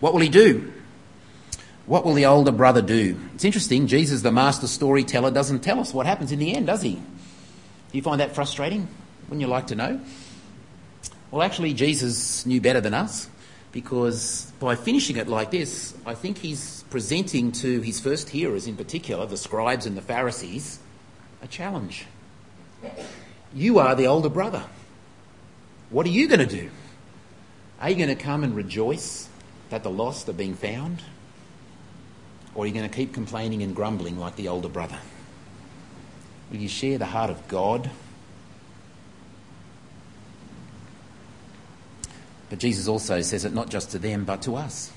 What 0.00 0.12
will 0.12 0.20
he 0.20 0.28
do? 0.28 0.72
What 1.86 2.04
will 2.04 2.14
the 2.14 2.26
older 2.26 2.52
brother 2.52 2.82
do? 2.82 3.18
It's 3.34 3.44
interesting, 3.44 3.86
Jesus, 3.86 4.22
the 4.22 4.32
master 4.32 4.66
storyteller, 4.66 5.30
doesn't 5.30 5.60
tell 5.60 5.80
us 5.80 5.92
what 5.92 6.06
happens 6.06 6.32
in 6.32 6.38
the 6.38 6.54
end, 6.54 6.66
does 6.66 6.82
he? 6.82 6.94
Do 6.94 7.98
you 7.98 8.02
find 8.02 8.20
that 8.20 8.34
frustrating? 8.34 8.88
Wouldn't 9.24 9.40
you 9.40 9.46
like 9.46 9.68
to 9.68 9.74
know? 9.74 10.00
Well, 11.30 11.42
actually, 11.42 11.74
Jesus 11.74 12.44
knew 12.46 12.60
better 12.60 12.80
than 12.80 12.94
us 12.94 13.28
because 13.72 14.50
by 14.58 14.74
finishing 14.74 15.16
it 15.16 15.28
like 15.28 15.50
this, 15.50 15.94
I 16.04 16.14
think 16.14 16.38
he's 16.38 16.84
presenting 16.90 17.52
to 17.52 17.80
his 17.80 18.00
first 18.00 18.28
hearers, 18.28 18.66
in 18.66 18.76
particular, 18.76 19.26
the 19.26 19.36
scribes 19.36 19.86
and 19.86 19.96
the 19.96 20.02
Pharisees, 20.02 20.80
a 21.42 21.46
challenge. 21.46 22.06
You 23.54 23.78
are 23.78 23.94
the 23.94 24.06
older 24.06 24.28
brother. 24.28 24.64
What 25.90 26.06
are 26.06 26.10
you 26.10 26.28
going 26.28 26.40
to 26.40 26.46
do? 26.46 26.70
Are 27.80 27.90
you 27.90 27.96
going 27.96 28.16
to 28.16 28.22
come 28.22 28.44
and 28.44 28.54
rejoice 28.54 29.28
that 29.70 29.82
the 29.82 29.90
lost 29.90 30.28
are 30.28 30.34
being 30.34 30.54
found? 30.54 31.02
Or 32.54 32.64
are 32.64 32.66
you 32.66 32.74
going 32.74 32.88
to 32.88 32.94
keep 32.94 33.14
complaining 33.14 33.62
and 33.62 33.74
grumbling 33.74 34.18
like 34.18 34.36
the 34.36 34.48
older 34.48 34.68
brother? 34.68 34.98
Will 36.50 36.58
you 36.58 36.68
share 36.68 36.98
the 36.98 37.06
heart 37.06 37.30
of 37.30 37.46
God? 37.48 37.90
But 42.50 42.58
Jesus 42.58 42.88
also 42.88 43.22
says 43.22 43.44
it 43.44 43.54
not 43.54 43.70
just 43.70 43.92
to 43.92 43.98
them, 43.98 44.24
but 44.24 44.42
to 44.42 44.56
us. 44.56 44.92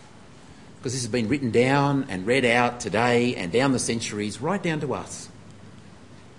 Because 0.77 0.93
this 0.93 1.03
has 1.03 1.11
been 1.11 1.29
written 1.29 1.51
down 1.51 2.07
and 2.09 2.25
read 2.25 2.43
out 2.43 2.79
today 2.79 3.35
and 3.35 3.51
down 3.51 3.71
the 3.71 3.79
centuries, 3.79 4.41
right 4.41 4.61
down 4.61 4.79
to 4.81 4.95
us. 4.95 5.29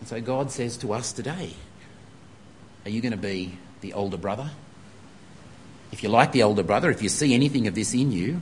And 0.01 0.09
so 0.09 0.21
God 0.21 0.51
says 0.51 0.77
to 0.79 0.93
us 0.93 1.13
today, 1.13 1.55
Are 2.85 2.91
you 2.91 3.01
going 3.01 3.13
to 3.13 3.17
be 3.17 3.57
the 3.81 3.93
older 3.93 4.19
brother? 4.19 4.51
If 5.95 6.03
you 6.03 6.09
like 6.09 6.33
the 6.33 6.43
older 6.43 6.65
brother, 6.65 6.91
if 6.91 7.03
you 7.05 7.09
see 7.09 7.35
anything 7.35 7.69
of 7.69 7.77
this 7.77 7.95
in 7.95 8.11
you, 8.11 8.41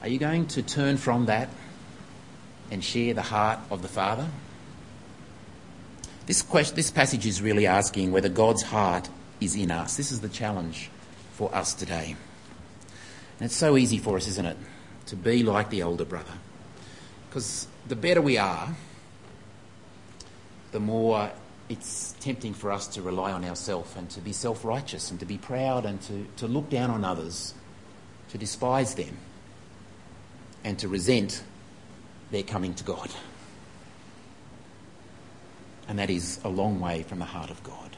are 0.00 0.08
you 0.08 0.18
going 0.18 0.46
to 0.46 0.62
turn 0.62 0.96
from 0.96 1.26
that 1.26 1.50
and 2.70 2.82
share 2.82 3.12
the 3.12 3.20
heart 3.20 3.58
of 3.70 3.82
the 3.82 3.88
Father? 3.88 4.26
This, 6.24 6.40
question, 6.40 6.74
this 6.74 6.90
passage 6.90 7.26
is 7.26 7.42
really 7.42 7.66
asking 7.66 8.12
whether 8.12 8.30
God's 8.30 8.62
heart 8.62 9.10
is 9.42 9.54
in 9.54 9.70
us. 9.70 9.98
This 9.98 10.10
is 10.10 10.22
the 10.22 10.28
challenge 10.30 10.88
for 11.34 11.54
us 11.54 11.74
today. 11.74 12.16
And 13.38 13.44
it's 13.44 13.54
so 13.54 13.76
easy 13.76 13.98
for 13.98 14.16
us, 14.16 14.26
isn't 14.26 14.46
it, 14.46 14.56
to 15.08 15.16
be 15.16 15.42
like 15.42 15.68
the 15.68 15.82
older 15.82 16.06
brother? 16.06 16.32
Because 17.28 17.66
the 17.86 17.94
better 17.94 18.22
we 18.22 18.38
are, 18.38 18.74
the 20.70 20.80
more 20.80 21.30
it's 21.72 22.14
tempting 22.20 22.52
for 22.52 22.70
us 22.70 22.86
to 22.86 23.00
rely 23.00 23.32
on 23.32 23.46
ourselves 23.46 23.96
and 23.96 24.08
to 24.10 24.20
be 24.20 24.32
self 24.32 24.62
righteous 24.62 25.10
and 25.10 25.18
to 25.20 25.26
be 25.26 25.38
proud 25.38 25.86
and 25.86 26.00
to, 26.02 26.26
to 26.36 26.46
look 26.46 26.68
down 26.68 26.90
on 26.90 27.02
others, 27.02 27.54
to 28.28 28.38
despise 28.38 28.94
them 28.94 29.16
and 30.64 30.78
to 30.78 30.86
resent 30.86 31.42
their 32.30 32.42
coming 32.42 32.74
to 32.74 32.84
God. 32.84 33.10
And 35.88 35.98
that 35.98 36.10
is 36.10 36.40
a 36.44 36.48
long 36.48 36.78
way 36.78 37.02
from 37.02 37.18
the 37.18 37.24
heart 37.24 37.50
of 37.50 37.62
God. 37.64 37.96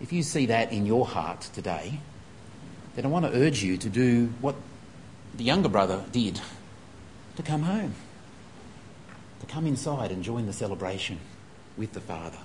If 0.00 0.12
you 0.12 0.22
see 0.24 0.46
that 0.46 0.72
in 0.72 0.84
your 0.84 1.06
heart 1.06 1.42
today, 1.54 2.00
then 2.96 3.06
I 3.06 3.08
want 3.08 3.24
to 3.24 3.32
urge 3.32 3.62
you 3.62 3.76
to 3.76 3.88
do 3.88 4.32
what 4.40 4.56
the 5.36 5.44
younger 5.44 5.68
brother 5.68 6.04
did 6.10 6.40
to 7.36 7.42
come 7.42 7.62
home, 7.62 7.94
to 9.40 9.46
come 9.46 9.66
inside 9.66 10.10
and 10.10 10.24
join 10.24 10.46
the 10.46 10.52
celebration 10.52 11.20
with 11.78 11.92
the 11.92 12.00
Father. 12.00 12.38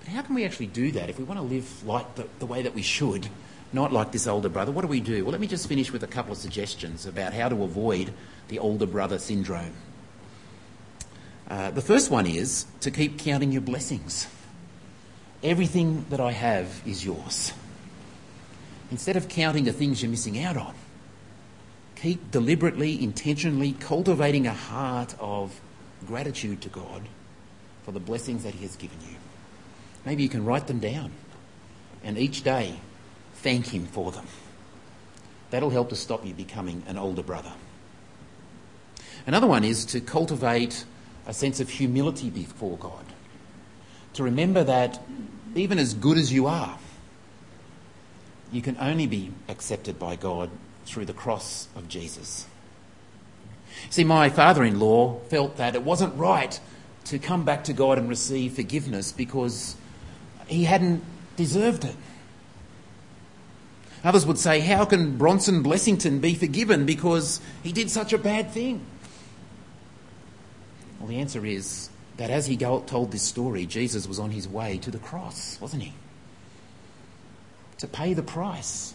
But 0.00 0.08
how 0.08 0.22
can 0.22 0.34
we 0.34 0.44
actually 0.44 0.66
do 0.66 0.92
that 0.92 1.10
if 1.10 1.18
we 1.18 1.24
want 1.24 1.40
to 1.40 1.44
live 1.44 1.84
like 1.84 2.14
the, 2.14 2.26
the 2.38 2.46
way 2.46 2.62
that 2.62 2.74
we 2.74 2.82
should? 2.82 3.28
not 3.72 3.92
like 3.92 4.12
this 4.12 4.26
older 4.26 4.48
brother. 4.48 4.72
What 4.72 4.82
do 4.82 4.88
we 4.88 5.00
do? 5.00 5.24
Well, 5.24 5.32
let 5.32 5.40
me 5.40 5.46
just 5.46 5.68
finish 5.68 5.92
with 5.92 6.02
a 6.02 6.06
couple 6.06 6.32
of 6.32 6.38
suggestions 6.38 7.06
about 7.06 7.32
how 7.32 7.48
to 7.48 7.62
avoid 7.62 8.12
the 8.48 8.58
older 8.58 8.86
brother 8.86 9.18
syndrome. 9.18 9.74
Uh, 11.48 11.70
the 11.70 11.82
first 11.82 12.10
one 12.10 12.26
is 12.26 12.66
to 12.80 12.90
keep 12.90 13.18
counting 13.18 13.52
your 13.52 13.62
blessings. 13.62 14.28
Everything 15.42 16.04
that 16.10 16.20
I 16.20 16.32
have 16.32 16.82
is 16.86 17.04
yours. 17.04 17.52
Instead 18.90 19.16
of 19.16 19.28
counting 19.28 19.64
the 19.64 19.72
things 19.72 20.02
you're 20.02 20.10
missing 20.10 20.42
out 20.42 20.56
on, 20.56 20.74
keep 21.96 22.30
deliberately, 22.30 23.02
intentionally 23.02 23.72
cultivating 23.72 24.46
a 24.46 24.52
heart 24.52 25.14
of 25.20 25.60
gratitude 26.06 26.60
to 26.62 26.68
God 26.68 27.02
for 27.90 27.94
the 27.94 28.06
blessings 28.06 28.44
that 28.44 28.54
He 28.54 28.62
has 28.62 28.76
given 28.76 28.98
you. 29.00 29.16
Maybe 30.06 30.22
you 30.22 30.28
can 30.28 30.44
write 30.44 30.68
them 30.68 30.78
down 30.78 31.10
and 32.04 32.16
each 32.16 32.44
day 32.44 32.76
thank 33.34 33.74
Him 33.74 33.86
for 33.86 34.12
them. 34.12 34.26
That'll 35.50 35.70
help 35.70 35.88
to 35.88 35.96
stop 35.96 36.24
you 36.24 36.32
becoming 36.32 36.84
an 36.86 36.96
older 36.96 37.24
brother. 37.24 37.50
Another 39.26 39.48
one 39.48 39.64
is 39.64 39.84
to 39.86 40.00
cultivate 40.00 40.84
a 41.26 41.34
sense 41.34 41.58
of 41.58 41.68
humility 41.68 42.30
before 42.30 42.78
God. 42.78 43.04
To 44.12 44.22
remember 44.22 44.62
that 44.62 45.02
even 45.56 45.80
as 45.80 45.92
good 45.92 46.16
as 46.16 46.32
you 46.32 46.46
are, 46.46 46.78
you 48.52 48.62
can 48.62 48.76
only 48.78 49.08
be 49.08 49.32
accepted 49.48 49.98
by 49.98 50.14
God 50.14 50.48
through 50.84 51.06
the 51.06 51.12
cross 51.12 51.66
of 51.74 51.88
Jesus. 51.88 52.46
See, 53.88 54.04
my 54.04 54.28
father 54.28 54.62
in 54.62 54.78
law 54.78 55.18
felt 55.28 55.56
that 55.56 55.74
it 55.74 55.82
wasn't 55.82 56.14
right 56.14 56.60
to 57.04 57.18
come 57.18 57.44
back 57.44 57.64
to 57.64 57.72
God 57.72 57.98
and 57.98 58.08
receive 58.08 58.54
forgiveness 58.54 59.12
because 59.12 59.76
he 60.46 60.64
hadn't 60.64 61.02
deserved 61.36 61.84
it. 61.84 61.96
Others 64.02 64.26
would 64.26 64.38
say, 64.38 64.60
How 64.60 64.84
can 64.84 65.18
Bronson 65.18 65.62
Blessington 65.62 66.20
be 66.20 66.34
forgiven 66.34 66.86
because 66.86 67.40
he 67.62 67.72
did 67.72 67.90
such 67.90 68.12
a 68.12 68.18
bad 68.18 68.50
thing? 68.50 68.80
Well, 70.98 71.08
the 71.08 71.18
answer 71.18 71.44
is 71.44 71.90
that 72.16 72.30
as 72.30 72.46
he 72.46 72.56
told 72.56 73.12
this 73.12 73.22
story, 73.22 73.66
Jesus 73.66 74.06
was 74.06 74.18
on 74.18 74.30
his 74.30 74.46
way 74.46 74.78
to 74.78 74.90
the 74.90 74.98
cross, 74.98 75.58
wasn't 75.60 75.82
he? 75.82 75.94
To 77.78 77.86
pay 77.86 78.12
the 78.12 78.22
price 78.22 78.94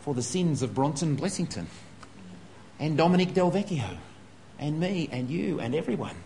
for 0.00 0.14
the 0.14 0.22
sins 0.22 0.62
of 0.62 0.74
Bronson 0.74 1.16
Blessington 1.16 1.66
and 2.78 2.96
Dominic 2.96 3.30
Delvecchio 3.30 3.98
and 4.58 4.80
me 4.80 5.08
and 5.12 5.30
you 5.30 5.60
and 5.60 5.74
everyone. 5.74 6.16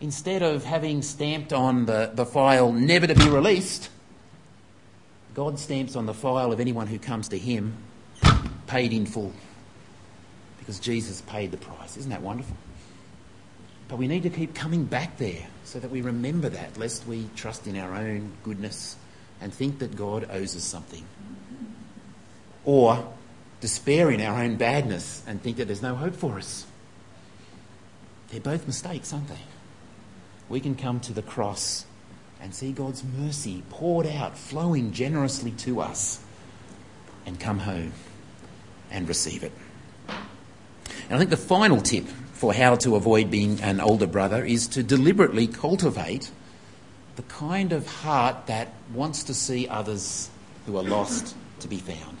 Instead 0.00 0.42
of 0.42 0.64
having 0.64 1.02
stamped 1.02 1.52
on 1.52 1.86
the, 1.86 2.10
the 2.14 2.26
file 2.26 2.72
never 2.72 3.06
to 3.06 3.14
be 3.14 3.28
released, 3.28 3.88
God 5.34 5.58
stamps 5.58 5.96
on 5.96 6.06
the 6.06 6.14
file 6.14 6.52
of 6.52 6.60
anyone 6.60 6.86
who 6.86 6.98
comes 6.98 7.28
to 7.28 7.38
Him 7.38 7.74
paid 8.66 8.92
in 8.92 9.06
full 9.06 9.32
because 10.58 10.80
Jesus 10.80 11.20
paid 11.22 11.50
the 11.50 11.56
price. 11.56 11.96
Isn't 11.96 12.10
that 12.10 12.22
wonderful? 12.22 12.56
But 13.88 13.98
we 13.98 14.08
need 14.08 14.24
to 14.24 14.30
keep 14.30 14.54
coming 14.54 14.84
back 14.84 15.16
there 15.16 15.46
so 15.64 15.78
that 15.78 15.90
we 15.90 16.02
remember 16.02 16.48
that, 16.48 16.76
lest 16.76 17.06
we 17.06 17.28
trust 17.36 17.66
in 17.66 17.76
our 17.76 17.94
own 17.94 18.32
goodness 18.42 18.96
and 19.40 19.54
think 19.54 19.78
that 19.78 19.94
God 19.94 20.28
owes 20.30 20.56
us 20.56 20.64
something. 20.64 21.04
Or 22.64 23.12
despair 23.60 24.10
in 24.10 24.20
our 24.20 24.42
own 24.42 24.56
badness 24.56 25.22
and 25.26 25.40
think 25.40 25.58
that 25.58 25.66
there's 25.66 25.82
no 25.82 25.94
hope 25.94 26.16
for 26.16 26.36
us. 26.36 26.66
They're 28.30 28.40
both 28.40 28.66
mistakes, 28.66 29.12
aren't 29.12 29.28
they? 29.28 29.38
We 30.48 30.60
can 30.60 30.74
come 30.74 31.00
to 31.00 31.12
the 31.12 31.22
cross 31.22 31.86
and 32.40 32.54
see 32.54 32.72
God's 32.72 33.02
mercy 33.02 33.62
poured 33.70 34.06
out, 34.06 34.38
flowing 34.38 34.92
generously 34.92 35.50
to 35.52 35.80
us, 35.80 36.22
and 37.24 37.40
come 37.40 37.58
home 37.58 37.92
and 38.90 39.08
receive 39.08 39.42
it. 39.42 39.52
And 40.08 41.14
I 41.14 41.18
think 41.18 41.30
the 41.30 41.36
final 41.36 41.80
tip 41.80 42.04
for 42.32 42.52
how 42.52 42.76
to 42.76 42.96
avoid 42.96 43.30
being 43.30 43.60
an 43.60 43.80
older 43.80 44.06
brother 44.06 44.44
is 44.44 44.68
to 44.68 44.82
deliberately 44.82 45.46
cultivate 45.46 46.30
the 47.16 47.22
kind 47.22 47.72
of 47.72 47.86
heart 47.86 48.46
that 48.46 48.72
wants 48.92 49.24
to 49.24 49.34
see 49.34 49.66
others 49.66 50.28
who 50.66 50.76
are 50.76 50.82
lost 50.82 51.34
to 51.60 51.68
be 51.68 51.78
found. 51.78 52.18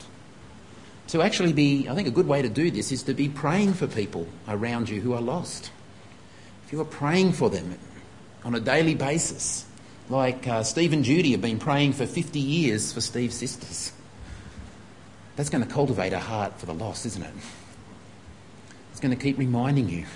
To 1.08 1.22
actually 1.22 1.52
be, 1.52 1.88
I 1.88 1.94
think 1.94 2.08
a 2.08 2.12
good 2.12 2.26
way 2.26 2.42
to 2.42 2.48
do 2.48 2.70
this 2.70 2.90
is 2.90 3.02
to 3.04 3.14
be 3.14 3.28
praying 3.28 3.74
for 3.74 3.86
people 3.86 4.26
around 4.48 4.88
you 4.88 5.00
who 5.00 5.12
are 5.12 5.20
lost. 5.20 5.70
If 6.64 6.72
you 6.72 6.80
are 6.80 6.86
praying 6.86 7.34
for 7.34 7.50
them 7.50 7.78
on 8.46 8.54
a 8.54 8.60
daily 8.60 8.94
basis, 8.94 9.66
like 10.08 10.46
uh, 10.46 10.62
Steve 10.62 10.92
and 10.92 11.04
Judy 11.04 11.32
have 11.32 11.40
been 11.40 11.58
praying 11.58 11.94
for 11.94 12.06
50 12.06 12.38
years 12.38 12.92
for 12.92 13.00
Steve's 13.00 13.34
sisters. 13.34 13.90
That's 15.34 15.50
going 15.50 15.64
to 15.64 15.70
cultivate 15.70 16.12
a 16.12 16.20
heart 16.20 16.56
for 16.60 16.66
the 16.66 16.72
lost, 16.72 17.04
isn't 17.06 17.24
it? 17.24 17.34
It's 18.92 19.00
going 19.00 19.10
to 19.10 19.20
keep 19.20 19.36
reminding 19.36 19.88
you 19.88 20.06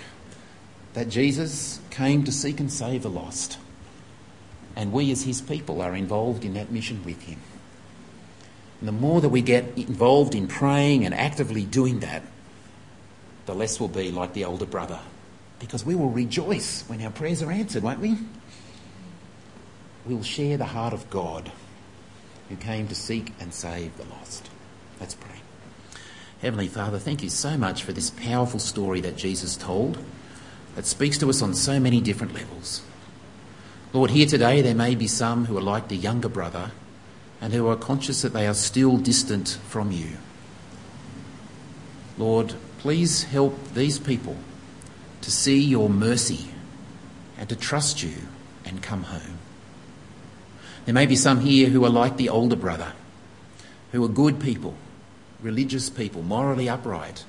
that 0.93 1.09
Jesus 1.09 1.81
came 1.89 2.23
to 2.23 2.31
seek 2.31 2.61
and 2.61 2.71
save 2.71 3.03
the 3.03 3.09
lost. 3.09 3.57
And 4.77 4.93
we, 4.93 5.11
as 5.11 5.23
his 5.23 5.41
people, 5.41 5.81
are 5.81 5.93
involved 5.93 6.45
in 6.45 6.53
that 6.53 6.71
mission 6.71 7.03
with 7.03 7.21
him. 7.23 7.39
And 8.79 8.87
the 8.87 8.93
more 8.93 9.19
that 9.19 9.27
we 9.27 9.41
get 9.41 9.77
involved 9.77 10.35
in 10.35 10.47
praying 10.47 11.03
and 11.05 11.13
actively 11.13 11.65
doing 11.65 11.99
that, 11.99 12.23
the 13.45 13.53
less 13.53 13.77
we'll 13.77 13.89
be 13.89 14.09
like 14.09 14.31
the 14.31 14.45
older 14.45 14.65
brother 14.65 14.99
because 15.61 15.85
we 15.85 15.95
will 15.95 16.09
rejoice 16.09 16.83
when 16.87 17.01
our 17.03 17.11
prayers 17.11 17.41
are 17.43 17.51
answered, 17.51 17.83
won't 17.83 17.99
we? 17.99 18.17
We'll 20.05 20.23
share 20.23 20.57
the 20.57 20.65
heart 20.65 20.91
of 20.91 21.09
God 21.11 21.51
who 22.49 22.55
came 22.55 22.87
to 22.87 22.95
seek 22.95 23.31
and 23.39 23.53
save 23.53 23.95
the 23.95 24.05
lost. 24.05 24.49
Let's 24.99 25.13
pray. 25.13 25.35
Heavenly 26.41 26.67
Father, 26.67 26.97
thank 26.97 27.21
you 27.21 27.29
so 27.29 27.57
much 27.57 27.83
for 27.83 27.93
this 27.93 28.09
powerful 28.09 28.59
story 28.59 29.01
that 29.01 29.15
Jesus 29.15 29.55
told 29.55 29.99
that 30.75 30.87
speaks 30.87 31.19
to 31.19 31.29
us 31.29 31.43
on 31.43 31.53
so 31.53 31.79
many 31.79 32.01
different 32.01 32.33
levels. 32.33 32.81
Lord, 33.93 34.09
here 34.09 34.25
today 34.25 34.61
there 34.61 34.73
may 34.73 34.95
be 34.95 35.07
some 35.07 35.45
who 35.45 35.57
are 35.57 35.61
like 35.61 35.89
the 35.89 35.95
younger 35.95 36.29
brother 36.29 36.71
and 37.39 37.53
who 37.53 37.67
are 37.67 37.75
conscious 37.75 38.23
that 38.23 38.33
they 38.33 38.47
are 38.47 38.55
still 38.55 38.97
distant 38.97 39.59
from 39.67 39.91
you. 39.91 40.17
Lord, 42.17 42.55
please 42.79 43.23
help 43.25 43.73
these 43.75 43.99
people 43.99 44.37
to 45.21 45.31
see 45.31 45.59
your 45.59 45.89
mercy 45.89 46.47
and 47.37 47.47
to 47.49 47.55
trust 47.55 48.03
you 48.03 48.13
and 48.65 48.81
come 48.81 49.03
home. 49.03 49.37
There 50.85 50.93
may 50.93 51.05
be 51.05 51.15
some 51.15 51.41
here 51.41 51.69
who 51.69 51.85
are 51.85 51.89
like 51.89 52.17
the 52.17 52.29
older 52.29 52.55
brother, 52.55 52.93
who 53.91 54.03
are 54.03 54.09
good 54.09 54.39
people, 54.39 54.75
religious 55.41 55.89
people, 55.89 56.23
morally 56.23 56.67
upright, 56.67 57.23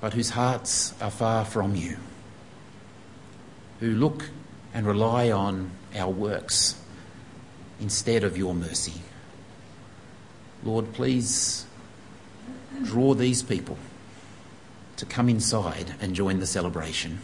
but 0.00 0.12
whose 0.12 0.30
hearts 0.30 0.94
are 1.00 1.10
far 1.10 1.44
from 1.44 1.74
you, 1.74 1.96
who 3.80 3.92
look 3.92 4.30
and 4.74 4.86
rely 4.86 5.30
on 5.30 5.70
our 5.94 6.10
works 6.10 6.80
instead 7.80 8.24
of 8.24 8.36
your 8.36 8.54
mercy. 8.54 9.00
Lord, 10.64 10.92
please 10.92 11.66
draw 12.84 13.14
these 13.14 13.42
people 13.42 13.78
to 14.96 15.06
come 15.06 15.28
inside 15.28 15.94
and 16.00 16.14
join 16.14 16.40
the 16.40 16.46
celebration. 16.46 17.20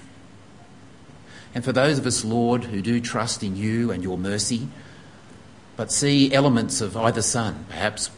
And 1.55 1.65
for 1.65 1.73
those 1.73 1.99
of 1.99 2.07
us, 2.07 2.25
Lord, 2.25 2.65
who 2.65 2.81
do 2.81 3.01
trust 3.01 3.43
in 3.43 3.57
you 3.57 3.91
and 3.91 4.03
your 4.03 4.17
mercy, 4.17 4.69
but 5.77 5.93
see 5.93 6.33
elements 6.33 6.81
of 6.81 6.97
either 6.97 7.23
son, 7.23 7.67
perhaps 7.69 8.11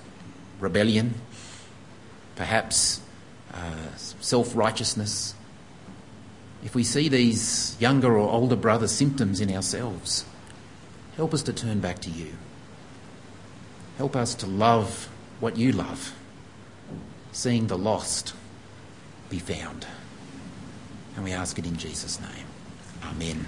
rebellion, 0.61 1.14
perhaps 2.36 3.00
uh, 3.52 3.94
self 3.96 4.55
righteousness, 4.57 5.34
if 6.64 6.74
we 6.74 6.82
see 6.84 7.09
these 7.09 7.76
younger 7.80 8.16
or 8.16 8.28
older 8.30 8.57
brother 8.57 8.88
symptoms 8.88 9.40
in 9.40 9.55
ourselves, 9.55 10.24
help 11.16 11.34
us 11.34 11.42
to 11.42 11.52
turn 11.52 11.80
back 11.80 11.98
to 12.00 12.11
you. 12.11 12.32
Help 13.98 14.16
us 14.16 14.34
to 14.36 14.46
love 14.46 15.09
what 15.40 15.57
you 15.57 15.72
love, 15.72 16.14
seeing 17.32 17.66
the 17.66 17.78
lost 17.78 18.34
be 19.28 19.38
found. 19.38 19.86
And 21.16 21.24
we 21.24 21.32
ask 21.32 21.58
it 21.58 21.66
in 21.66 21.76
Jesus' 21.76 22.20
name. 22.20 22.46
Amen. 23.04 23.44